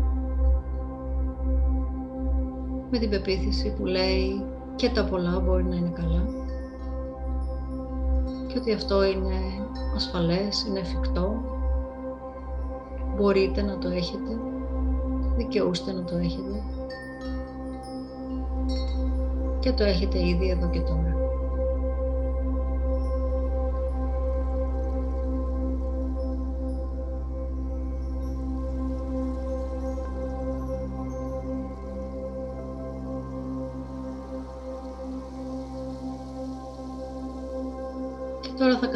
με 2.91 2.98
την 2.98 3.10
πεποίθηση 3.10 3.74
που 3.78 3.86
λέει 3.86 4.44
και 4.76 4.89
τα 4.89 5.06
πολλά 5.06 5.39
μπορεί 5.39 5.63
να 5.63 5.76
είναι 5.76 5.91
καλά 5.94 6.24
και 8.48 8.58
ότι 8.58 8.74
αυτό 8.74 9.04
είναι 9.04 9.36
ασφαλές, 9.96 10.65
είναι 10.67 10.80
εφικτό, 10.80 11.34
μπορείτε 13.15 13.62
να 13.62 13.78
το 13.78 13.89
έχετε, 13.89 14.38
δικαιούστε 15.38 15.91
να 15.91 16.04
το 16.04 16.17
έχετε. 16.17 16.63
Και 19.60 19.72
το 19.72 19.84
έχετε 19.84 20.28
ήδη 20.28 20.50
εδώ 20.50 20.70
και 20.70 20.80
τώρα. 20.80 21.15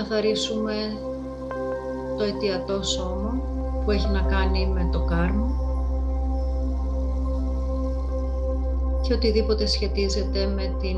Τώρα 0.09 0.17
θα 0.17 0.23
καθαρίσουμε 0.23 0.73
το 2.17 2.23
αιτιατό 2.23 2.83
σώμα 2.83 3.33
που 3.83 3.91
έχει 3.91 4.07
να 4.07 4.21
κάνει 4.21 4.67
με 4.67 4.89
το 4.91 5.05
κάρμα 5.05 5.47
και 9.01 9.13
οτιδήποτε 9.13 9.65
σχετίζεται 9.65 10.45
με 10.45 10.75
την 10.81 10.97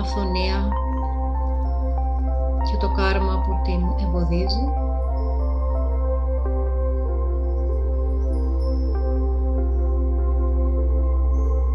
αυθονία 0.00 0.68
και 2.70 2.76
το 2.80 2.92
κάρμα 2.96 3.34
που 3.34 3.52
την 3.64 4.06
εμποδίζει. 4.06 4.64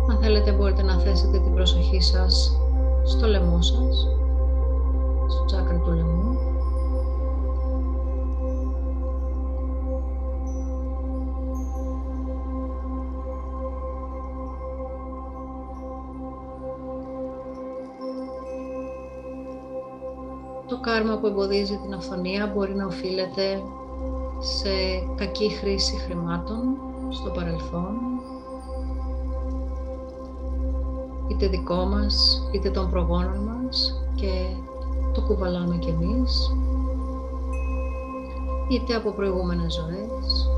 Αν 0.10 0.18
θέλετε 0.22 0.52
μπορείτε 0.52 0.84
να 0.84 1.00
θέσετε 1.00 1.40
την 1.40 1.54
προσοχή 1.54 2.02
σας 2.02 2.60
στο 3.04 3.28
λαιμό 3.28 3.62
σας 3.62 3.76
στο 3.76 3.80
τσάκρα 4.08 4.25
του 5.78 5.92
λαιμού. 5.92 6.38
Το 20.68 20.76
Το 20.76 20.82
κάρμα 20.82 21.18
που 21.18 21.28
εμποδίζει 21.28 21.78
την 21.78 21.94
αυθονία 21.94 22.52
μπορεί 22.56 22.76
να 22.76 22.86
οφείλεται 22.86 23.62
σε 24.40 24.70
κακή 25.16 25.50
χρήση 25.50 25.96
χρημάτων 25.96 26.78
στο 27.10 27.30
παρελθόν, 27.30 27.96
είτε 31.28 31.48
δικό 31.48 31.86
μας, 31.86 32.48
είτε 32.52 32.70
των 32.70 32.90
προγόνων 32.90 33.38
μας 33.38 34.04
και 34.16 34.56
το 35.16 35.22
κουβαλάμε 35.22 35.78
κι 35.78 35.90
εμείς, 35.90 36.52
είτε 38.70 38.96
από 38.96 39.12
προηγούμενες 39.12 39.74
ζωές. 39.74 40.50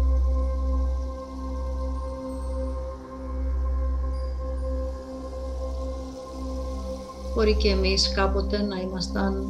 Μπορεί 7.36 7.56
και 7.56 7.70
εμείς 7.70 8.13
κάποτε 8.13 8.62
να 8.62 8.76
ήμασταν 8.76 9.48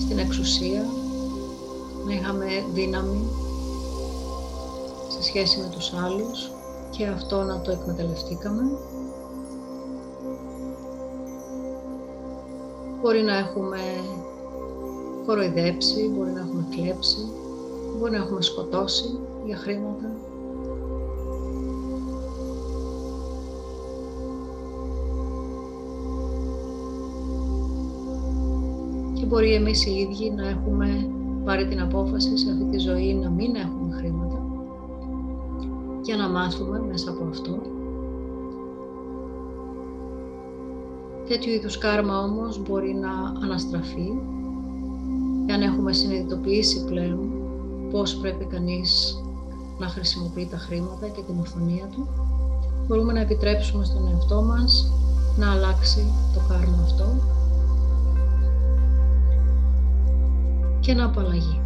στην 0.00 0.18
εξουσία, 0.18 0.84
να 2.06 2.12
είχαμε 2.12 2.46
δύναμη 2.74 3.28
σε 5.08 5.22
σχέση 5.22 5.58
με 5.58 5.68
τους 5.68 5.92
άλλους 5.92 6.50
και 6.90 7.06
αυτό 7.06 7.42
να 7.42 7.60
το 7.60 7.70
εκμεταλλευτήκαμε. 7.70 8.62
Μπορεί 13.06 13.22
να 13.22 13.36
έχουμε 13.36 13.78
κοροϊδέψει, 15.26 16.08
μπορεί 16.08 16.30
να 16.30 16.40
έχουμε 16.40 16.66
κλέψει, 16.70 17.18
μπορεί 17.98 18.10
να 18.10 18.16
έχουμε 18.16 18.42
σκοτώσει 18.42 19.18
για 19.44 19.56
χρήματα. 19.56 20.10
Και 29.14 29.26
μπορεί 29.26 29.54
εμείς 29.54 29.86
οι 29.86 29.90
ίδιοι 29.90 30.30
να 30.30 30.48
έχουμε 30.48 31.10
πάρει 31.44 31.66
την 31.66 31.80
απόφαση 31.80 32.36
σε 32.36 32.50
αυτή 32.50 32.64
τη 32.64 32.78
ζωή 32.78 33.14
να 33.14 33.30
μην 33.30 33.54
έχουμε 33.54 33.96
χρήματα 33.96 34.46
για 36.02 36.16
να 36.16 36.28
μάθουμε 36.28 36.80
μέσα 36.80 37.10
από 37.10 37.24
αυτό. 37.30 37.75
Τέτοιου 41.28 41.52
είδους 41.52 41.78
κάρμα 41.78 42.18
όμως 42.18 42.62
μπορεί 42.62 42.94
να 42.94 43.40
αναστραφεί 43.42 44.12
εάν 45.46 45.62
έχουμε 45.62 45.92
συνειδητοποιήσει 45.92 46.84
πλέον 46.84 47.30
πώς 47.90 48.16
πρέπει 48.16 48.44
κανείς 48.44 49.20
να 49.78 49.88
χρησιμοποιεί 49.88 50.48
τα 50.50 50.56
χρήματα 50.56 51.08
και 51.08 51.22
την 51.22 51.38
ευθονία 51.40 51.86
του, 51.92 52.08
μπορούμε 52.86 53.12
να 53.12 53.20
επιτρέψουμε 53.20 53.84
στον 53.84 54.08
εαυτό 54.12 54.42
μας 54.42 54.92
να 55.36 55.52
αλλάξει 55.52 56.12
το 56.34 56.40
κάρμα 56.48 56.82
αυτό 56.82 57.04
και 60.80 60.94
να 60.94 61.04
απαλλαγεί. 61.04 61.65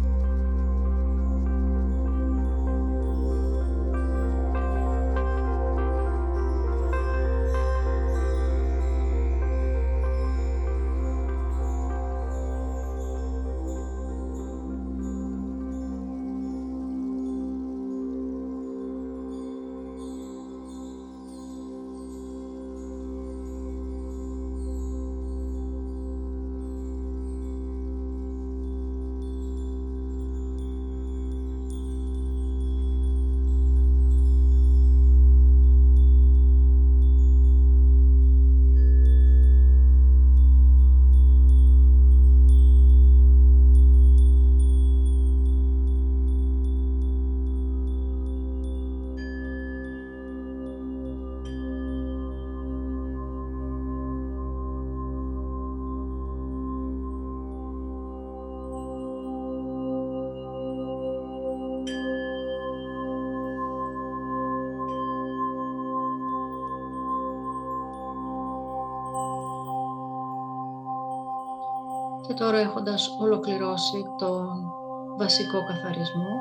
Και 72.31 72.37
τώρα 72.37 72.57
έχοντας 72.57 73.17
ολοκληρώσει 73.19 74.05
τον 74.17 74.71
βασικό 75.17 75.65
καθαρισμό, 75.65 76.33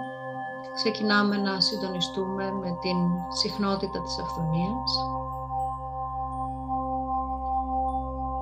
ξεκινάμε 0.74 1.37
να 1.37 1.61
συντονιστούμε 1.61 2.50
με 2.53 2.76
την 2.81 2.96
συχνότητα 3.29 4.03
της 4.03 4.18
αυθονίας, 4.18 4.90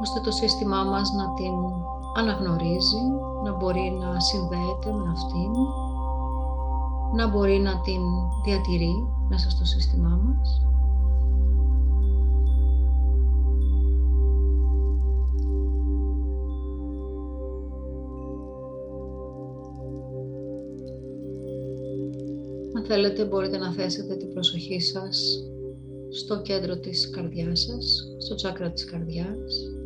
ώστε 0.01 0.21
το 0.21 0.31
σύστημά 0.31 0.85
μας 0.85 1.13
να 1.13 1.35
την 1.35 1.55
αναγνωρίζει, 2.17 3.03
να 3.45 3.53
μπορεί 3.53 3.99
να 4.01 4.21
συνδέεται 4.21 4.93
με 4.93 5.11
αυτήν, 5.13 5.53
να 7.17 7.29
μπορεί 7.29 7.59
να 7.59 7.81
την 7.81 8.03
διατηρεί 8.45 8.95
μέσα 9.29 9.51
στο 9.51 9.65
σύστημά 9.65 10.21
μας. 10.25 10.63
Θέλετε 22.91 23.25
μπορείτε 23.25 23.59
να 23.59 23.73
θέσετε 23.73 24.17
την 24.17 24.33
προσοχή 24.33 24.81
σας 24.81 25.45
στο 26.11 26.43
κέντρο 26.43 26.79
της 26.79 27.11
καρδιάς 27.11 27.61
σας, 27.61 28.17
στο 28.19 28.35
τσάκρα 28.35 28.71
της 28.71 28.85
καρδιάς. 28.85 29.78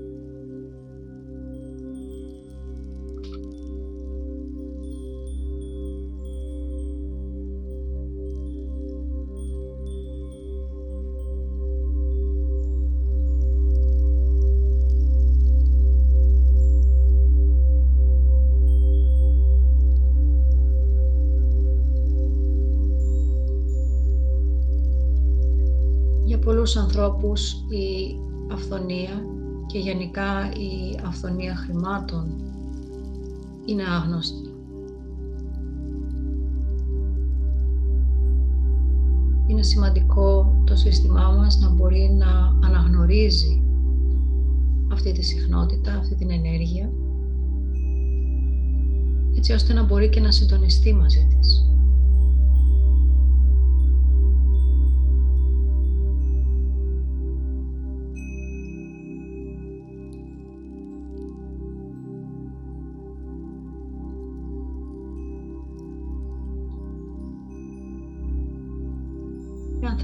Πολλούς 26.72 26.76
ανθρώπους 26.76 27.52
η 27.52 28.16
αυθονία 28.52 29.24
και 29.66 29.78
γενικά 29.78 30.50
η 30.52 30.98
αυθονία 31.06 31.56
χρημάτων 31.56 32.26
είναι 33.64 33.82
άγνωστη. 33.82 34.50
Είναι 39.46 39.62
σημαντικό 39.62 40.56
το 40.66 40.76
σύστημά 40.76 41.28
μας 41.28 41.58
να 41.58 41.70
μπορεί 41.70 42.16
να 42.18 42.58
αναγνωρίζει 42.66 43.62
αυτή 44.92 45.12
τη 45.12 45.22
συχνότητα, 45.22 45.92
αυτή 45.94 46.14
την 46.14 46.30
ενέργεια, 46.30 46.92
έτσι 49.36 49.52
ώστε 49.52 49.72
να 49.72 49.82
μπορεί 49.82 50.08
και 50.08 50.20
να 50.20 50.30
συντονιστεί 50.30 50.94
μαζί 50.94 51.26
της. 51.38 51.66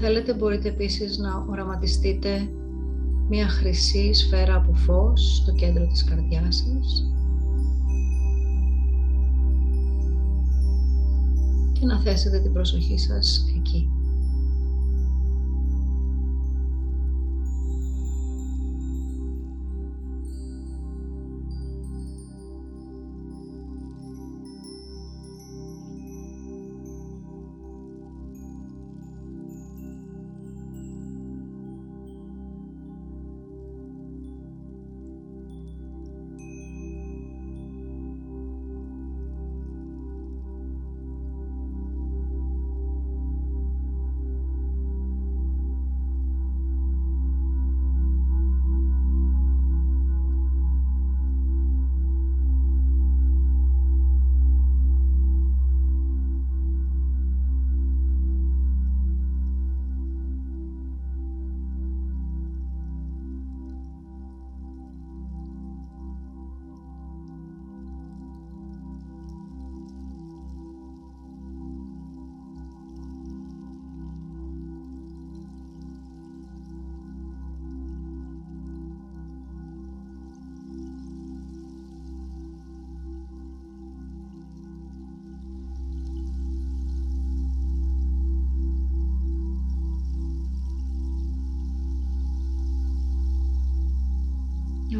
Θέλετε 0.01 0.33
μπορείτε 0.33 0.67
επίσης 0.67 1.17
να 1.17 1.45
οραματιστείτε 1.49 2.49
μια 3.29 3.47
χρυσή 3.47 4.13
σφαίρα 4.13 4.55
από 4.55 4.73
φως 4.73 5.35
στο 5.35 5.53
κέντρο 5.53 5.87
της 5.87 6.03
καρδιάς 6.03 6.55
σας 6.55 7.11
και 11.73 11.85
να 11.85 11.99
θέσετε 11.99 12.39
την 12.39 12.53
προσοχή 12.53 12.97
σας 12.97 13.45
εκεί. 13.57 13.89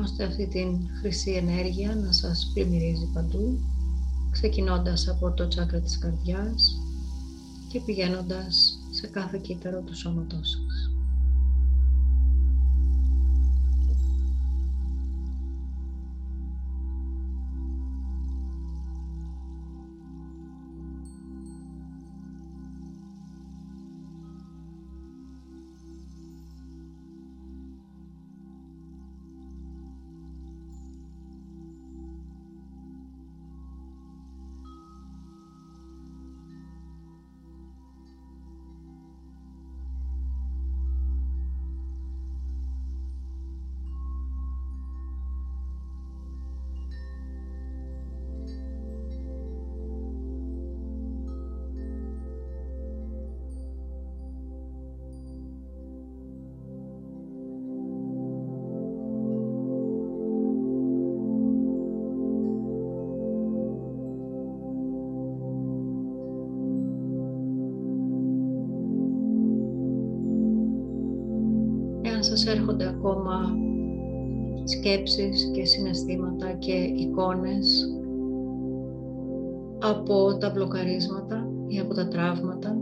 Ώστε 0.09 0.23
αυτή 0.23 0.47
την 0.47 0.87
χρυσή 0.99 1.31
ενέργεια 1.31 1.95
να 1.95 2.11
σας 2.11 2.51
πλημμυρίζει 2.53 3.09
παντού, 3.13 3.59
ξεκινώντας 4.31 5.07
από 5.07 5.31
το 5.31 5.47
τσάκρα 5.47 5.79
της 5.79 5.97
καρδιάς 5.97 6.77
και 7.71 7.79
πηγαίνοντας 7.79 8.79
σε 8.91 9.07
κάθε 9.07 9.37
κύτταρο 9.37 9.81
του 9.81 9.95
σώματός 9.95 10.49
σας. 10.49 10.57
σας 10.81 10.88
σκέψεις 74.89 75.51
και 75.53 75.65
συναισθήματα 75.65 76.51
και 76.51 76.73
εικόνες 76.73 77.93
από 79.79 80.37
τα 80.37 80.49
μπλοκαρίσματα 80.49 81.47
ή 81.67 81.79
από 81.79 81.93
τα 81.93 82.07
τραύματα 82.07 82.77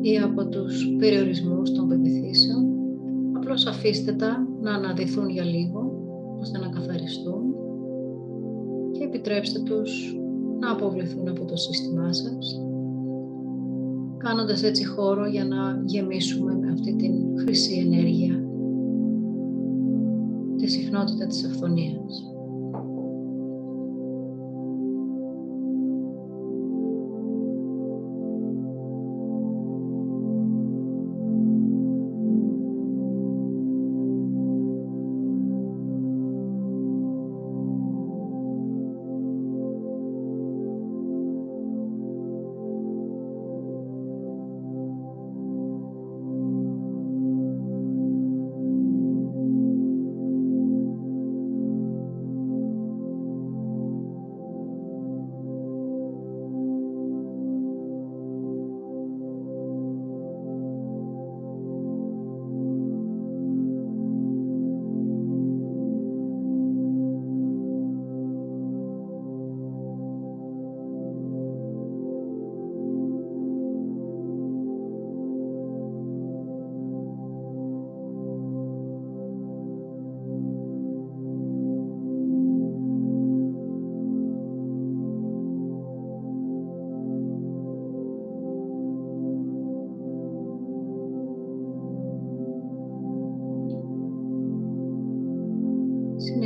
ή 0.00 0.18
από 0.18 0.48
τους 0.48 0.94
περιορισμούς 0.98 1.72
των 1.72 1.88
πεπιθήσεων. 1.88 2.64
Απλώς 3.36 3.66
αφήστε 3.66 4.12
τα 4.12 4.46
να 4.60 4.74
αναδυθούν 4.74 5.28
για 5.28 5.44
λίγο, 5.44 5.92
ώστε 6.40 6.58
να 6.58 6.68
καθαριστούν 6.68 7.42
και 8.92 9.04
επιτρέψτε 9.04 9.60
τους 9.60 10.16
να 10.60 10.70
αποβληθούν 10.70 11.28
από 11.28 11.44
το 11.44 11.56
σύστημά 11.56 12.12
σας, 12.12 12.60
κάνοντας 14.16 14.62
έτσι 14.62 14.86
χώρο 14.86 15.26
για 15.26 15.44
να 15.44 15.82
γεμίσουμε 15.84 16.54
με 16.54 16.70
αυτή 16.72 16.96
την 16.96 17.12
χρυσή 17.38 17.78
ενέργεια 17.78 18.43
τη 20.94 21.00
συχνότητα 21.00 21.26
της 21.26 22.33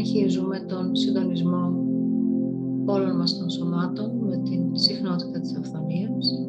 συνεχίζουμε 0.09 0.59
τον 0.59 0.97
συντονισμό 0.97 1.85
όλων 2.87 3.16
μας 3.16 3.38
των 3.38 3.51
σωμάτων 3.51 4.11
με 4.21 4.37
την 4.37 4.77
συχνότητα 4.77 5.40
της 5.40 5.57
αυθονίας. 5.57 6.49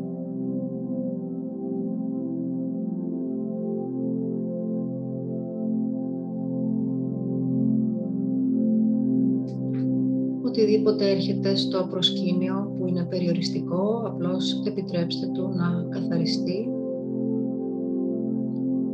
Οτιδήποτε 10.45 11.09
έρχεται 11.09 11.55
στο 11.55 11.87
προσκήνιο 11.89 12.73
που 12.77 12.87
είναι 12.87 13.03
περιοριστικό, 13.03 14.03
απλώς 14.05 14.63
επιτρέψτε 14.65 15.27
του 15.27 15.49
να 15.55 15.87
καθαριστεί 15.89 16.69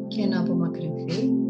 και 0.08 0.26
να 0.26 0.40
απομακρυνθεί. 0.40 1.45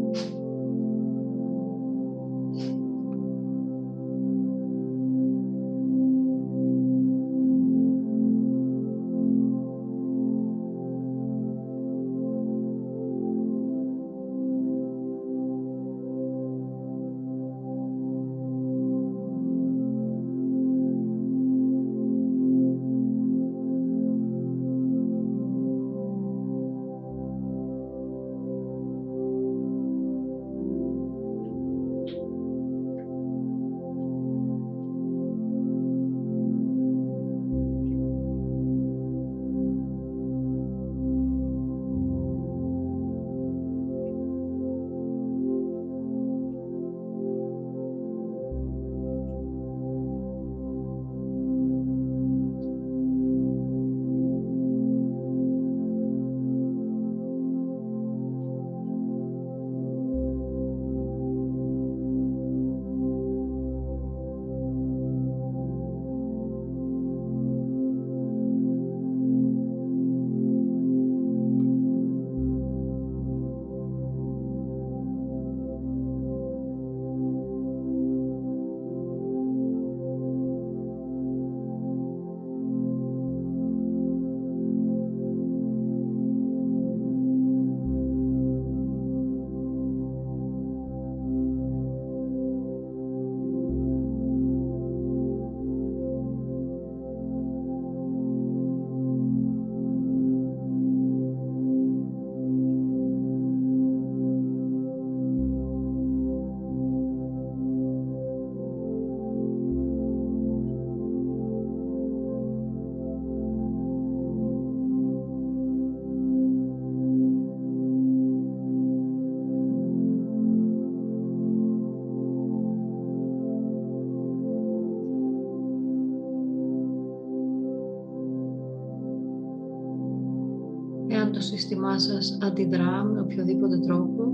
Σύστημά 131.98 132.20
σας 132.22 132.38
αντιδρά 132.42 133.04
με 133.04 133.20
οποιοδήποτε 133.20 133.78
τρόπο 133.78 134.32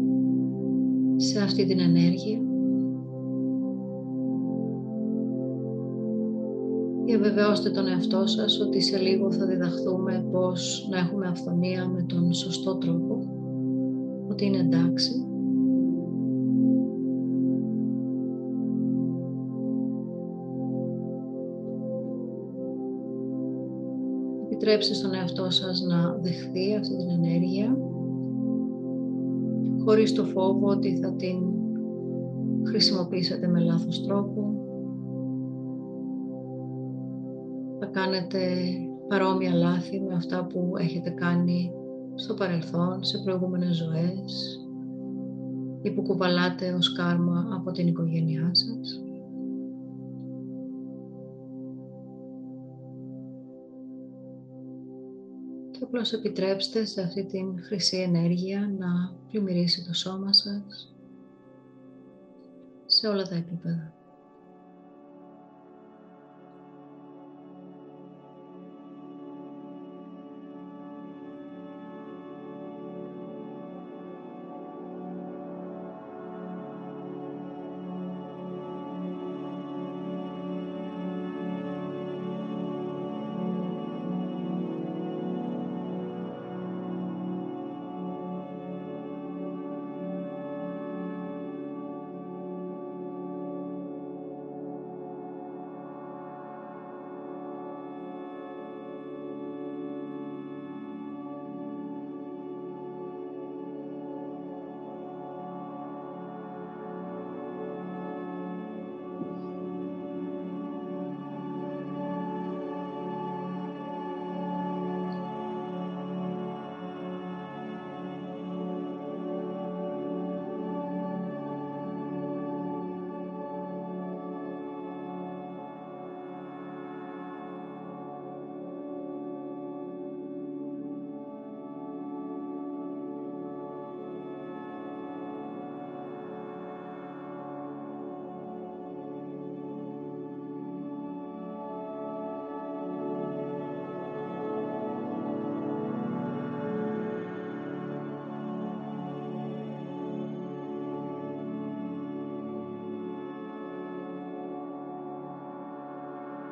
σε 1.17 1.41
αυτή 1.43 1.67
την 1.67 1.81
ενέργεια. 1.81 2.41
Διαβεβαιώστε 7.05 7.71
τον 7.71 7.87
εαυτό 7.87 8.27
σας 8.27 8.61
ότι 8.61 8.81
σε 8.81 8.99
λίγο 8.99 9.33
θα 9.33 9.47
διδαχθούμε 9.47 10.27
πώς 10.31 10.89
να 10.91 10.99
έχουμε 10.99 11.27
αυθονία 11.27 11.89
με 11.89 12.03
τον 12.03 12.33
σωστό 12.33 12.77
τρόπο, 12.77 13.19
ότι 14.31 14.45
είναι 14.45 14.59
εντάξει. 14.59 15.27
Επιτρέψτε 24.63 24.95
στον 24.95 25.15
εαυτό 25.15 25.51
σας 25.51 25.81
να 25.81 26.19
δεχθεί 26.21 26.75
αυτή 26.75 26.97
την 26.97 27.09
ενέργεια 27.09 27.77
χωρίς 29.85 30.13
το 30.13 30.25
φόβο 30.25 30.67
ότι 30.67 30.97
θα 30.97 31.13
την 31.13 31.39
χρησιμοποιήσετε 32.67 33.49
με 33.49 33.61
λάθος 33.61 34.07
τρόπο. 34.07 34.55
Θα 37.79 37.87
κάνετε 37.87 38.39
παρόμοια 39.09 39.55
λάθη 39.55 40.01
με 40.01 40.15
αυτά 40.15 40.47
που 40.47 40.73
έχετε 40.79 41.11
κάνει 41.11 41.73
στο 42.15 42.35
παρελθόν, 42.35 43.05
σε 43.05 43.19
προηγούμενες 43.19 43.77
ζωές 43.77 44.61
ή 45.83 45.91
που 45.91 46.03
κουβαλάτε 46.03 46.73
ως 46.73 46.93
κάρμα 46.93 47.49
από 47.55 47.71
την 47.71 47.87
οικογένειά 47.87 48.51
σας. 48.53 49.03
Απλώς 55.93 56.13
επιτρέψτε 56.13 56.85
σε 56.85 57.01
αυτή 57.01 57.25
την 57.25 57.63
χρυσή 57.63 57.97
ενέργεια 57.97 58.73
να 58.79 59.17
πλημμυρίσει 59.31 59.85
το 59.85 59.95
σώμα 59.95 60.33
σας 60.33 60.95
σε 62.87 63.09
όλα 63.09 63.29
τα 63.29 63.35
επίπεδα. 63.35 63.95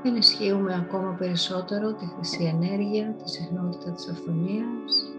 Ενισχύουμε 0.09 0.75
ακόμα 0.75 1.17
περισσότερο 1.19 1.93
τη 1.93 2.07
χρυσή 2.07 2.45
ενέργεια, 2.45 3.15
τη 3.23 3.31
συχνότητα 3.31 3.91
της 3.91 4.09
αυθονίας 4.09 5.11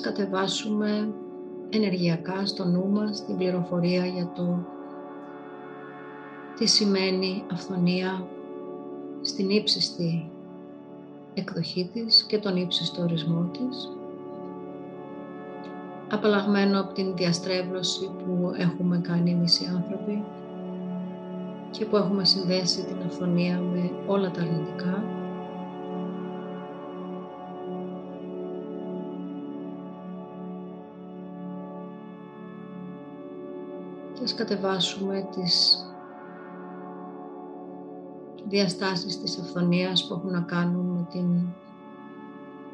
ας 0.00 0.06
κατεβάσουμε 0.06 1.08
ενεργειακά 1.68 2.46
στο 2.46 2.64
νου 2.64 2.88
μας 2.88 3.24
την 3.24 3.36
πληροφορία 3.36 4.06
για 4.06 4.32
το 4.34 4.58
τι 6.58 6.66
σημαίνει 6.66 7.44
αυθονία 7.52 8.26
στην 9.22 9.50
ύψιστη 9.50 10.30
εκδοχή 11.34 11.90
της 11.92 12.22
και 12.22 12.38
τον 12.38 12.56
ύψιστο 12.56 13.02
ορισμό 13.02 13.50
της. 13.52 13.88
Απαλλαγμένο 16.10 16.80
από 16.80 16.92
την 16.92 17.16
διαστρέβλωση 17.16 18.10
που 18.18 18.52
έχουμε 18.56 18.98
κάνει 18.98 19.30
εμείς 19.30 19.60
οι 19.60 19.66
άνθρωποι 19.66 20.24
και 21.70 21.84
που 21.84 21.96
έχουμε 21.96 22.24
συνδέσει 22.24 22.84
την 22.84 22.96
αυθονία 23.06 23.60
με 23.60 23.90
όλα 24.06 24.30
τα 24.30 24.40
αρνητικά 24.40 25.04
και 34.30 34.42
ας 34.42 34.48
κατεβάσουμε 34.48 35.28
τις 35.30 35.84
διαστάσεις 38.48 39.20
της 39.20 39.38
αυθονίας 39.38 40.06
που 40.06 40.14
έχουν 40.14 40.30
να 40.30 40.40
κάνουν 40.40 40.86
με 40.86 41.06
την, 41.10 41.46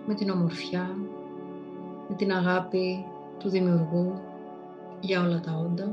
με 0.07 0.15
την 0.15 0.31
ομορφιά, 0.31 0.97
με 2.09 2.15
την 2.17 2.33
αγάπη 2.33 3.05
του 3.39 3.49
δημιουργού 3.49 4.21
για 5.01 5.21
όλα 5.21 5.41
τα 5.41 5.53
όντα. 5.53 5.93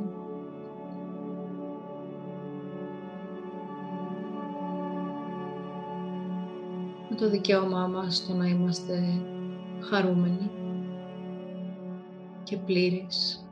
Με 7.10 7.16
το 7.16 7.30
δικαίωμά 7.30 7.88
μας 7.88 8.16
στο 8.16 8.34
να 8.34 8.48
είμαστε 8.48 9.22
χαρούμενοι 9.80 10.52
και 12.44 12.58
πλήρεις 12.58 13.43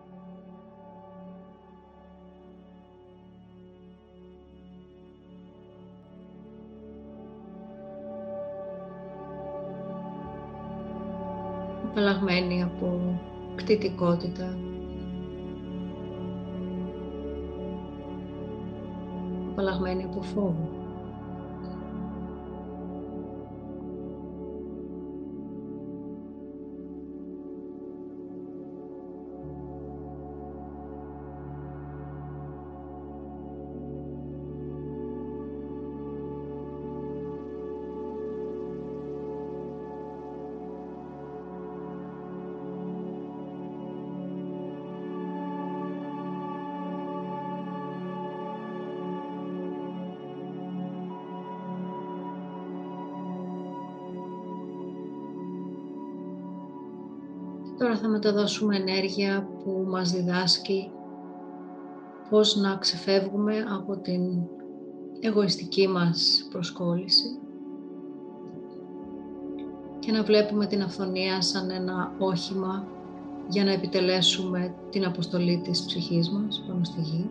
απαλλαγμένη 11.92 12.64
από 12.64 13.20
κτητικότητα, 13.56 14.58
απαλλαγμένη 19.52 20.04
από 20.04 20.22
φόβο. 20.22 20.71
Τώρα 57.82 57.96
θα 57.98 58.08
μεταδώσουμε 58.08 58.76
ενέργεια 58.76 59.48
που 59.64 59.86
μας 59.88 60.12
διδάσκει 60.12 60.92
πώς 62.30 62.56
να 62.56 62.76
ξεφεύγουμε 62.76 63.66
από 63.80 63.98
την 63.98 64.22
εγωιστική 65.20 65.88
μας 65.88 66.48
προσκόλληση 66.52 67.40
και 70.00 70.12
να 70.12 70.24
βλέπουμε 70.24 70.66
την 70.66 70.82
αυθονία 70.82 71.42
σαν 71.42 71.70
ένα 71.70 72.16
όχημα 72.20 72.88
για 73.48 73.64
να 73.64 73.72
επιτελέσουμε 73.72 74.76
την 74.90 75.06
αποστολή 75.06 75.62
της 75.64 75.86
ψυχής 75.86 76.30
μας 76.30 76.64
πάνω 76.68 76.84
στη 76.84 77.02
γη. 77.02 77.30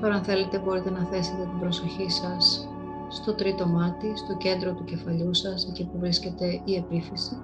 Τώρα 0.00 0.14
αν 0.14 0.22
θέλετε 0.22 0.58
μπορείτε 0.58 0.90
να 0.90 1.04
θέσετε 1.04 1.42
την 1.42 1.58
προσοχή 1.60 2.10
σας 2.10 2.68
στο 3.10 3.34
τρίτο 3.34 3.66
μάτι, 3.66 4.16
στο 4.16 4.36
κέντρο 4.36 4.74
του 4.74 4.84
κεφαλιού 4.84 5.34
σας, 5.34 5.66
εκεί 5.68 5.84
που 5.84 5.98
βρίσκεται 5.98 6.60
η 6.64 6.74
επίφυση. 6.74 7.36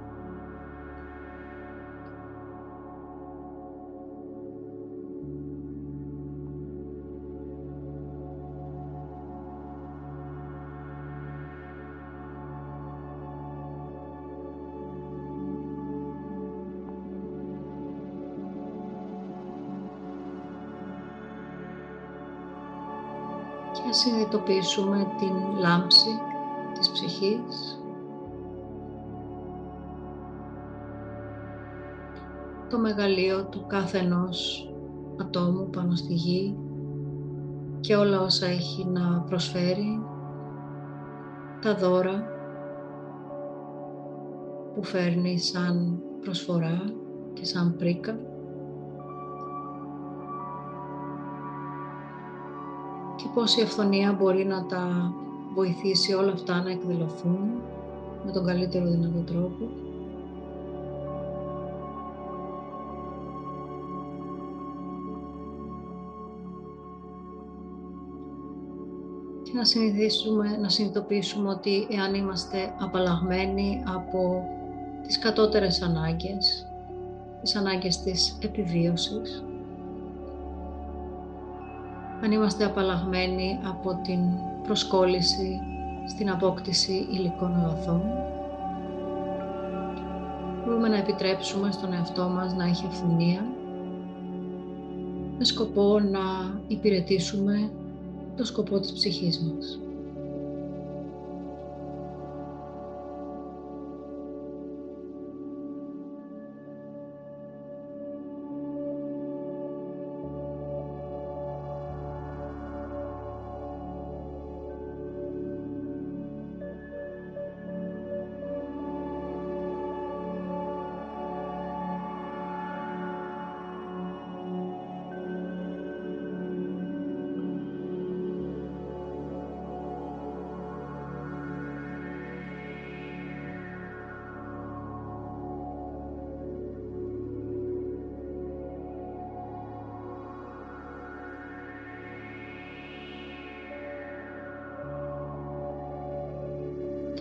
Συνειδητοποιήσουμε 23.97 25.07
την 25.19 25.59
λάμψη 25.59 26.21
της 26.79 26.91
ψυχής, 26.91 27.81
το 32.71 32.79
μεγαλείο 32.79 33.45
του 33.45 33.67
κάθε 33.67 33.99
ενός 33.99 34.71
ατόμου 35.21 35.71
πάνω 35.71 35.95
στη 35.95 36.15
γη 36.15 36.59
και 37.81 37.97
όλα 37.97 38.21
όσα 38.21 38.47
έχει 38.47 38.87
να 38.87 39.21
προσφέρει, 39.21 40.03
τα 41.61 41.75
δώρα 41.75 42.25
που 44.75 44.83
φέρνει 44.83 45.39
σαν 45.39 46.03
προσφορά 46.21 46.83
και 47.33 47.45
σαν 47.45 47.77
πρίκα. 47.77 48.19
Πώς 53.37 53.57
η 53.57 53.63
αυθονία 53.63 54.13
μπορεί 54.13 54.45
να 54.45 54.67
τα 54.67 55.13
βοηθήσει 55.55 56.13
όλα 56.13 56.33
αυτά 56.33 56.63
να 56.63 56.71
εκδηλωθούν 56.71 57.39
με 58.25 58.33
τον 58.33 58.45
καλύτερο 58.45 58.87
δυνατό 58.87 59.19
τρόπο. 59.33 59.69
Και 69.43 69.53
να 69.55 69.65
συνηθίσουμε, 69.65 70.57
να 70.61 70.69
συνειδητοποιήσουμε 70.69 71.49
ότι 71.49 71.87
εάν 71.91 72.15
είμαστε 72.15 72.75
απαλλαγμένοι 72.79 73.83
από 73.87 74.45
τις 75.07 75.19
κατώτερες 75.19 75.83
ανάγκες, 75.83 76.67
τις 77.43 77.57
ανάγκες 77.57 78.03
της 78.03 78.39
επιβίωσης, 78.43 79.46
αν 82.23 82.33
είμαστε 82.33 82.65
απαλλαγμένοι 82.65 83.59
από 83.65 84.01
την 84.03 84.21
προσκόλληση 84.63 85.61
στην 86.09 86.31
απόκτηση 86.31 87.07
υλικών 87.11 87.55
αγαθών. 87.57 88.03
Μπορούμε 90.65 90.89
να 90.89 90.97
επιτρέψουμε 90.97 91.73
στον 91.73 91.93
εαυτό 91.93 92.29
μας 92.29 92.55
να 92.55 92.65
έχει 92.65 92.87
αυθονία 92.87 93.47
με 95.39 95.45
σκοπό 95.45 95.99
να 96.01 96.21
υπηρετήσουμε 96.69 97.71
το 98.37 98.45
σκοπό 98.45 98.81
της 98.81 98.93
ψυχής 98.93 99.41
μας. 99.41 99.79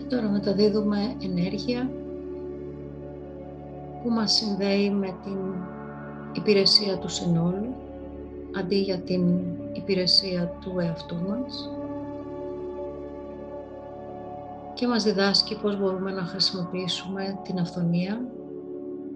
Τώρα 0.09 0.29
μεταδίδουμε 0.29 1.15
ενέργεια 1.23 1.89
που 4.03 4.09
μας 4.09 4.33
συνδέει 4.33 4.89
με 4.89 5.15
την 5.23 5.37
υπηρεσία 6.33 6.97
του 6.97 7.09
συνόλου 7.09 7.73
αντί 8.57 8.75
για 8.75 8.99
την 8.99 9.21
υπηρεσία 9.73 10.57
του 10.61 10.79
εαυτού 10.79 11.15
μας. 11.15 11.69
Και 14.73 14.87
μας 14.87 15.03
διδάσκει 15.03 15.59
πώς 15.61 15.79
μπορούμε 15.79 16.11
να 16.11 16.21
χρησιμοποιήσουμε 16.21 17.39
την 17.43 17.59
αυθονία 17.59 18.21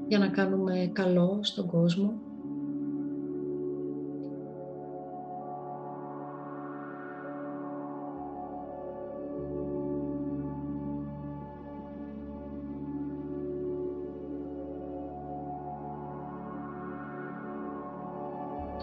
για 0.08 0.20
να 0.20 0.28
κάνουμε 0.28 0.90
καλό 0.94 1.40
στον 1.42 1.68
κόσμο 1.68 2.14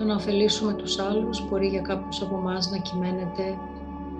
να 0.06 0.14
ωφελήσουμε 0.14 0.72
τους 0.72 0.98
άλλους 0.98 1.48
μπορεί 1.48 1.66
για 1.66 1.80
κάποιους 1.80 2.22
από 2.22 2.36
εμάς 2.36 2.70
να 2.70 2.76
κυμαίνεται 2.76 3.58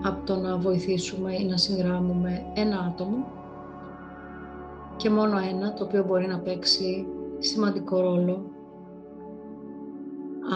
από 0.03 0.25
το 0.25 0.35
να 0.35 0.57
βοηθήσουμε 0.57 1.33
ή 1.33 1.45
να 1.45 1.57
συνδράμουμε 1.57 2.45
ένα 2.53 2.79
άτομο 2.79 3.25
και 4.95 5.09
μόνο 5.09 5.37
ένα 5.51 5.73
το 5.73 5.83
οποίο 5.83 6.03
μπορεί 6.03 6.27
να 6.27 6.39
παίξει 6.39 7.05
σημαντικό 7.39 8.01
ρόλο 8.01 8.51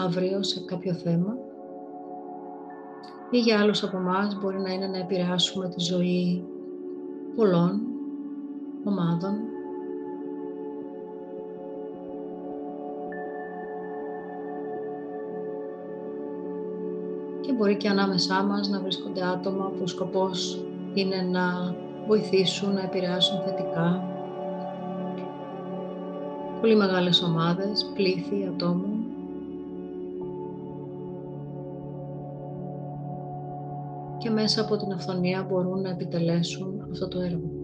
αύριο 0.04 0.42
σε 0.42 0.60
κάποιο 0.60 0.94
θέμα. 0.94 1.36
Ή 3.30 3.38
για 3.38 3.60
άλλους 3.60 3.82
από 3.82 3.96
εμάς 3.96 4.40
μπορεί 4.40 4.60
να 4.60 4.72
είναι 4.72 4.86
να 4.86 4.98
επηρεάσουμε 4.98 5.68
τη 5.68 5.80
ζωή 5.80 6.44
πολλών 7.36 7.80
ομάδων 8.84 9.51
μπορεί 17.62 17.76
και 17.76 17.88
ανάμεσά 17.88 18.42
μας 18.42 18.68
να 18.68 18.80
βρίσκονται 18.80 19.24
άτομα 19.24 19.72
που 19.78 19.86
σκοπός 19.86 20.64
είναι 20.94 21.16
να 21.30 21.74
βοηθήσουν, 22.06 22.72
να 22.72 22.82
επηρεάσουν 22.82 23.40
θετικά. 23.40 24.04
Πολύ 26.60 26.76
μεγάλες 26.76 27.22
ομάδες, 27.22 27.90
πλήθη 27.94 28.46
ατόμων. 28.54 29.04
Και 34.18 34.30
μέσα 34.30 34.60
από 34.60 34.76
την 34.76 34.92
αυθονία 34.92 35.46
μπορούν 35.50 35.80
να 35.80 35.90
επιτελέσουν 35.90 36.86
αυτό 36.90 37.08
το 37.08 37.20
έργο. 37.20 37.61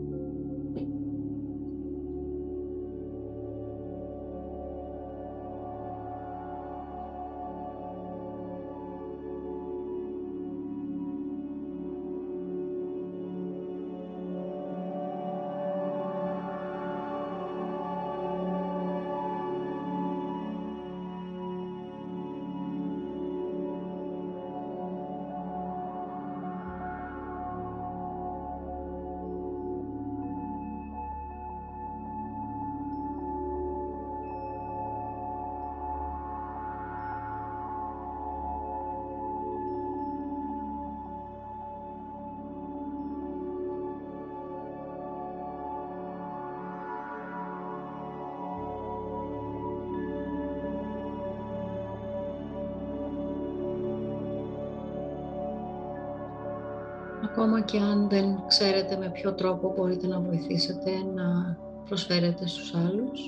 Και 57.71 57.79
αν 57.79 58.09
δεν 58.09 58.43
ξέρετε 58.47 58.97
με 58.97 59.11
ποιο 59.11 59.33
τρόπο 59.33 59.75
μπορείτε 59.77 60.07
να 60.07 60.21
βοηθήσετε 60.21 60.91
να 61.15 61.57
προσφέρετε 61.89 62.47
στους 62.47 62.75
άλλους, 62.75 63.21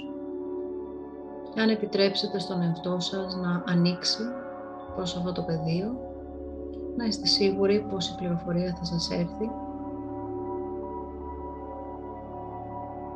αν 1.56 1.68
επιτρέψετε 1.68 2.38
στον 2.38 2.62
εαυτό 2.62 3.00
σας 3.00 3.36
να 3.36 3.62
ανοίξει 3.66 4.22
προς 4.94 5.16
αυτό 5.16 5.32
το 5.32 5.42
πεδίο, 5.42 5.96
να 6.96 7.04
είστε 7.04 7.26
σίγουροι 7.26 7.86
πως 7.90 8.08
η 8.08 8.14
πληροφορία 8.14 8.74
θα 8.78 8.84
σας 8.84 9.10
έρθει 9.10 9.50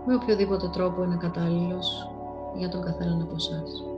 με 0.06 0.14
οποιοδήποτε 0.14 0.68
τρόπο 0.68 1.02
είναι 1.02 1.16
κατάλληλος 1.16 2.10
για 2.54 2.68
τον 2.68 2.82
καθέναν 2.82 3.20
από 3.22 3.34
εσάς. 3.34 3.93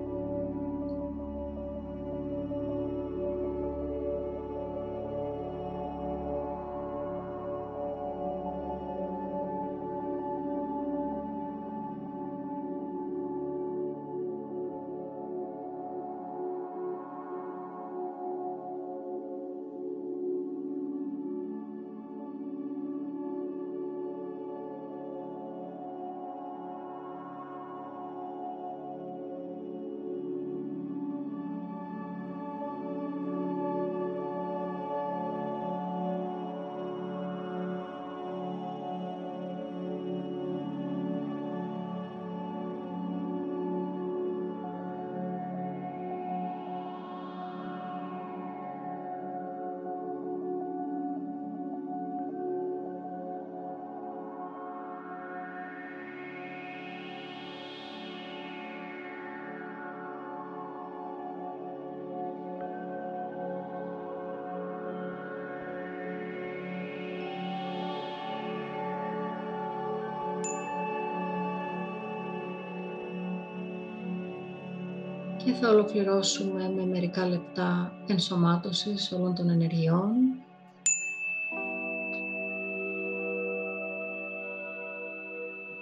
Και 75.46 75.52
θα 75.52 75.68
ολοκληρώσουμε 75.68 76.72
με 76.76 76.86
μερικά 76.86 77.26
λεπτά 77.26 77.92
ενσωμάτωσης 78.06 79.12
όλων 79.12 79.34
των 79.34 79.48
ενεργειών. 79.48 80.12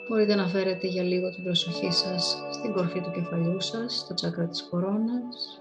Μπορείτε 0.09 0.35
να 0.35 0.47
φέρετε 0.47 0.87
για 0.87 1.03
λίγο 1.03 1.31
την 1.31 1.45
προσοχή 1.45 1.93
σας 1.93 2.43
στην 2.51 2.73
κορφή 2.73 3.01
του 3.01 3.11
κεφαλιού 3.11 3.61
σας, 3.61 3.99
στο 3.99 4.15
τσάκρα 4.15 4.45
της 4.45 4.63
κορώνας. 4.71 5.61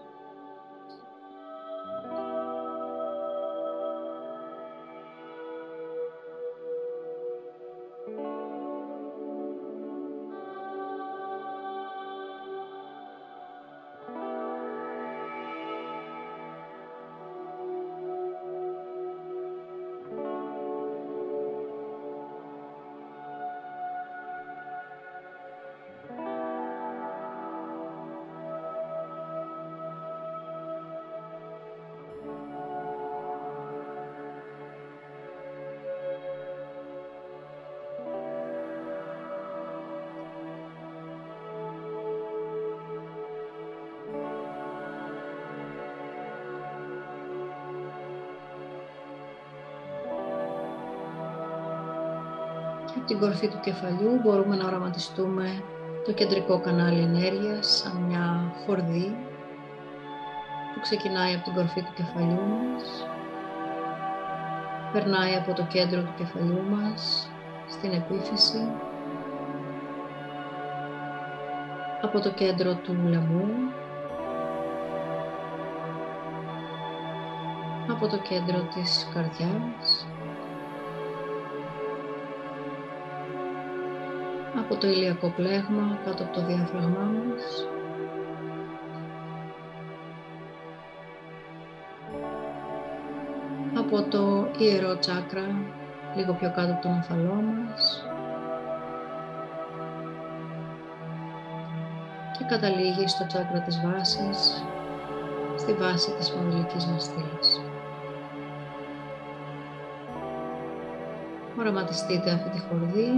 Από 52.95 53.05
την 53.05 53.19
κορφή 53.19 53.47
του 53.47 53.59
κεφαλιού 53.59 54.19
μπορούμε 54.23 54.55
να 54.55 54.65
οραματιστούμε 54.65 55.63
το 56.05 56.13
κεντρικό 56.13 56.59
κανάλι 56.59 56.99
ενέργειας 56.99 57.77
σαν 57.77 58.01
μια 58.01 58.53
χορδή 58.65 59.15
που 60.73 60.79
ξεκινάει 60.81 61.33
από 61.33 61.43
την 61.43 61.53
κορφή 61.53 61.81
του 61.81 61.93
κεφαλιού 61.95 62.41
μας, 62.41 63.07
περνάει 64.93 65.35
από 65.35 65.53
το 65.53 65.63
κέντρο 65.63 66.01
του 66.01 66.13
κεφαλιού 66.17 66.63
μας 66.69 67.29
στην 67.67 67.91
επίφυση, 67.91 68.71
από 72.01 72.19
το 72.19 72.31
κέντρο 72.31 72.75
του 72.75 72.97
λαιμού, 73.05 73.47
από 77.89 78.07
το 78.07 78.17
κέντρο 78.17 78.67
της 78.73 79.07
καρδιάς, 79.13 80.07
από 84.64 84.76
το 84.76 84.88
ηλιακό 84.88 85.34
πλέγμα 85.36 85.99
κάτω 86.05 86.24
από 86.24 86.34
το 86.34 86.45
διάφραγμά 86.45 87.11
μας. 87.28 87.68
Από 93.78 94.01
το 94.01 94.47
ιερό 94.57 94.97
τσάκρα, 94.97 95.55
λίγο 96.16 96.34
πιο 96.34 96.51
κάτω 96.55 96.72
από 96.72 96.82
τον 96.82 96.91
ομφαλό 96.91 97.34
μας. 97.34 98.05
Και 102.38 102.45
καταλήγει 102.49 103.07
στο 103.07 103.28
τσάκρα 103.28 103.59
της 103.59 103.82
βάσης, 103.82 104.64
στη 105.57 105.74
βάση 105.74 106.11
της 106.11 106.26
σπονδυλικής 106.26 106.86
μας 106.86 107.03
στήλης. 107.03 107.61
Οραματιστείτε 111.59 112.32
αυτή 112.32 112.49
τη 112.49 112.59
χορδή 112.59 113.11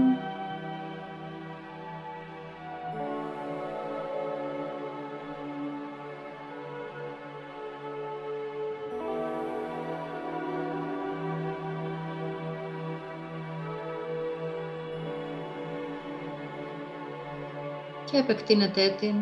και 18.16 18.22
επεκτείνετε 18.22 18.95
την 18.99 19.16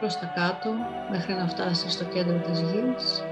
προς 0.00 0.18
τα 0.18 0.32
κάτω 0.34 0.70
μέχρι 1.10 1.34
να 1.34 1.48
φτάσει 1.48 1.90
στο 1.90 2.04
κέντρο 2.04 2.38
της 2.38 2.60
γης. 2.60 3.22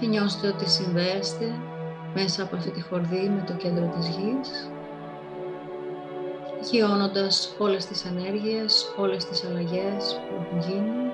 Και 0.00 0.06
νιώστε 0.06 0.48
ότι 0.48 0.70
συνδέεστε 0.70 1.52
μέσα 2.14 2.42
από 2.42 2.56
αυτή 2.56 2.70
τη 2.70 2.80
χορδή 2.80 3.28
με 3.28 3.44
το 3.46 3.52
κέντρο 3.52 3.94
της 3.96 4.08
γης 4.08 4.70
γιώνοντας 6.70 7.54
όλες 7.58 7.86
τις 7.86 8.04
ενέργειες, 8.04 8.94
όλες 8.96 9.24
τις 9.24 9.44
αλλαγές 9.44 10.20
που 10.28 10.34
έχουν 10.40 10.70
γίνει 10.70 11.05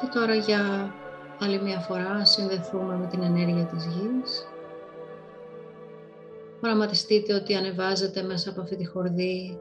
Και 0.00 0.06
τώρα 0.14 0.34
για 0.34 0.94
άλλη 1.40 1.62
μια 1.62 1.78
φορά 1.80 2.24
συνδεθούμε 2.24 2.96
με 2.96 3.06
την 3.06 3.22
ενέργεια 3.22 3.64
της 3.64 3.84
γης. 3.84 4.48
Οραματιστείτε 6.64 7.34
ότι 7.34 7.54
ανεβάζετε 7.54 8.22
μέσα 8.22 8.50
από 8.50 8.60
αυτή 8.60 8.76
τη 8.76 8.86
χορδή 8.86 9.60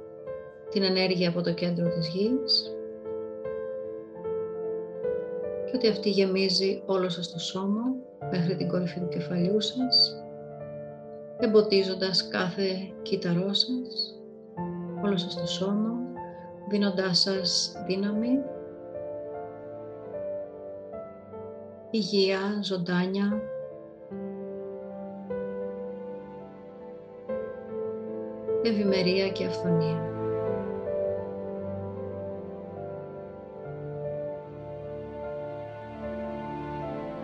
την 0.69 0.83
ενέργεια 0.83 1.29
από 1.29 1.41
το 1.41 1.53
κέντρο 1.53 1.89
της 1.89 2.07
γης 2.07 2.75
και 5.65 5.71
ότι 5.75 5.87
αυτή 5.87 6.09
γεμίζει 6.09 6.83
όλο 6.85 7.09
σας 7.09 7.31
το 7.31 7.39
σώμα 7.39 7.83
μέχρι 8.31 8.55
την 8.55 8.67
κορυφή 8.67 8.99
του 8.99 9.07
κεφαλιού 9.07 9.61
σας 9.61 10.25
εμποτίζοντας 11.39 12.27
κάθε 12.27 12.93
κύτταρό 13.01 13.53
σας, 13.53 14.19
όλο 15.03 15.17
σας 15.17 15.35
το 15.35 15.45
σώμα, 15.45 15.93
δίνοντάς 16.69 17.19
σας 17.19 17.73
δύναμη, 17.87 18.39
υγεία, 21.95 22.39
ζωντάνια, 22.61 23.41
ευημερία 28.63 29.29
και 29.29 29.45
αυθονία. 29.45 30.13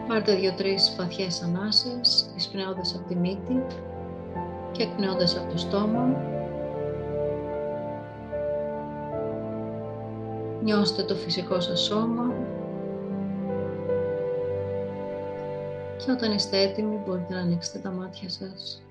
Πάρτε 0.08 0.36
δύο-τρεις 0.36 0.96
βαθιές 0.98 1.42
ανάσες, 1.42 2.32
εισπνέοντας 2.36 2.96
από 2.96 3.08
τη 3.08 3.16
μύτη 3.16 3.64
και 4.72 4.84
εκπνέοντας 4.84 5.38
από 5.38 5.52
το 5.52 5.58
στόμα. 5.58 6.16
Νιώστε 10.64 11.04
το 11.04 11.16
φυσικό 11.16 11.60
σας 11.60 11.80
σώμα 11.80 12.34
και 16.06 16.12
όταν 16.12 16.32
είστε 16.32 16.62
έτοιμοι 16.62 16.96
μπορείτε 16.96 17.34
να 17.34 17.40
ανοίξετε 17.40 17.80
τα 17.80 17.92
μάτια 17.92 18.30
σας 18.30 18.84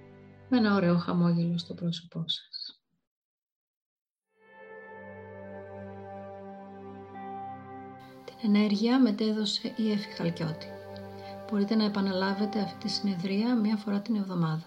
με 0.48 0.56
ένα 0.56 0.74
ωραίο 0.74 0.96
χαμόγελο 0.98 1.58
στο 1.58 1.74
πρόσωπό 1.74 2.24
σας. 2.26 2.80
Την 8.24 8.54
ενέργεια 8.54 9.00
μετέδωσε 9.00 9.72
η 9.76 9.92
Εφη 9.92 10.08
Χαλκιώτη. 10.08 10.66
Μπορείτε 11.50 11.74
να 11.74 11.84
επαναλάβετε 11.84 12.60
αυτή 12.60 12.78
τη 12.78 12.88
συνεδρία 12.88 13.56
μία 13.56 13.76
φορά 13.76 14.00
την 14.00 14.16
εβδομάδα. 14.16 14.64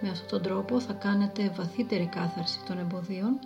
Με 0.00 0.08
αυτόν 0.08 0.28
τον 0.28 0.42
τρόπο 0.42 0.80
θα 0.80 0.92
κάνετε 0.92 1.52
βαθύτερη 1.56 2.06
κάθαρση 2.06 2.60
των 2.66 2.78
εμποδίων 2.78 3.38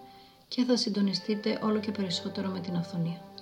και 0.48 0.64
θα 0.64 0.76
συντονιστείτε 0.76 1.58
όλο 1.62 1.80
και 1.80 1.90
περισσότερο 1.90 2.48
με 2.48 2.60
την 2.60 2.76
αυθονία. 2.76 3.33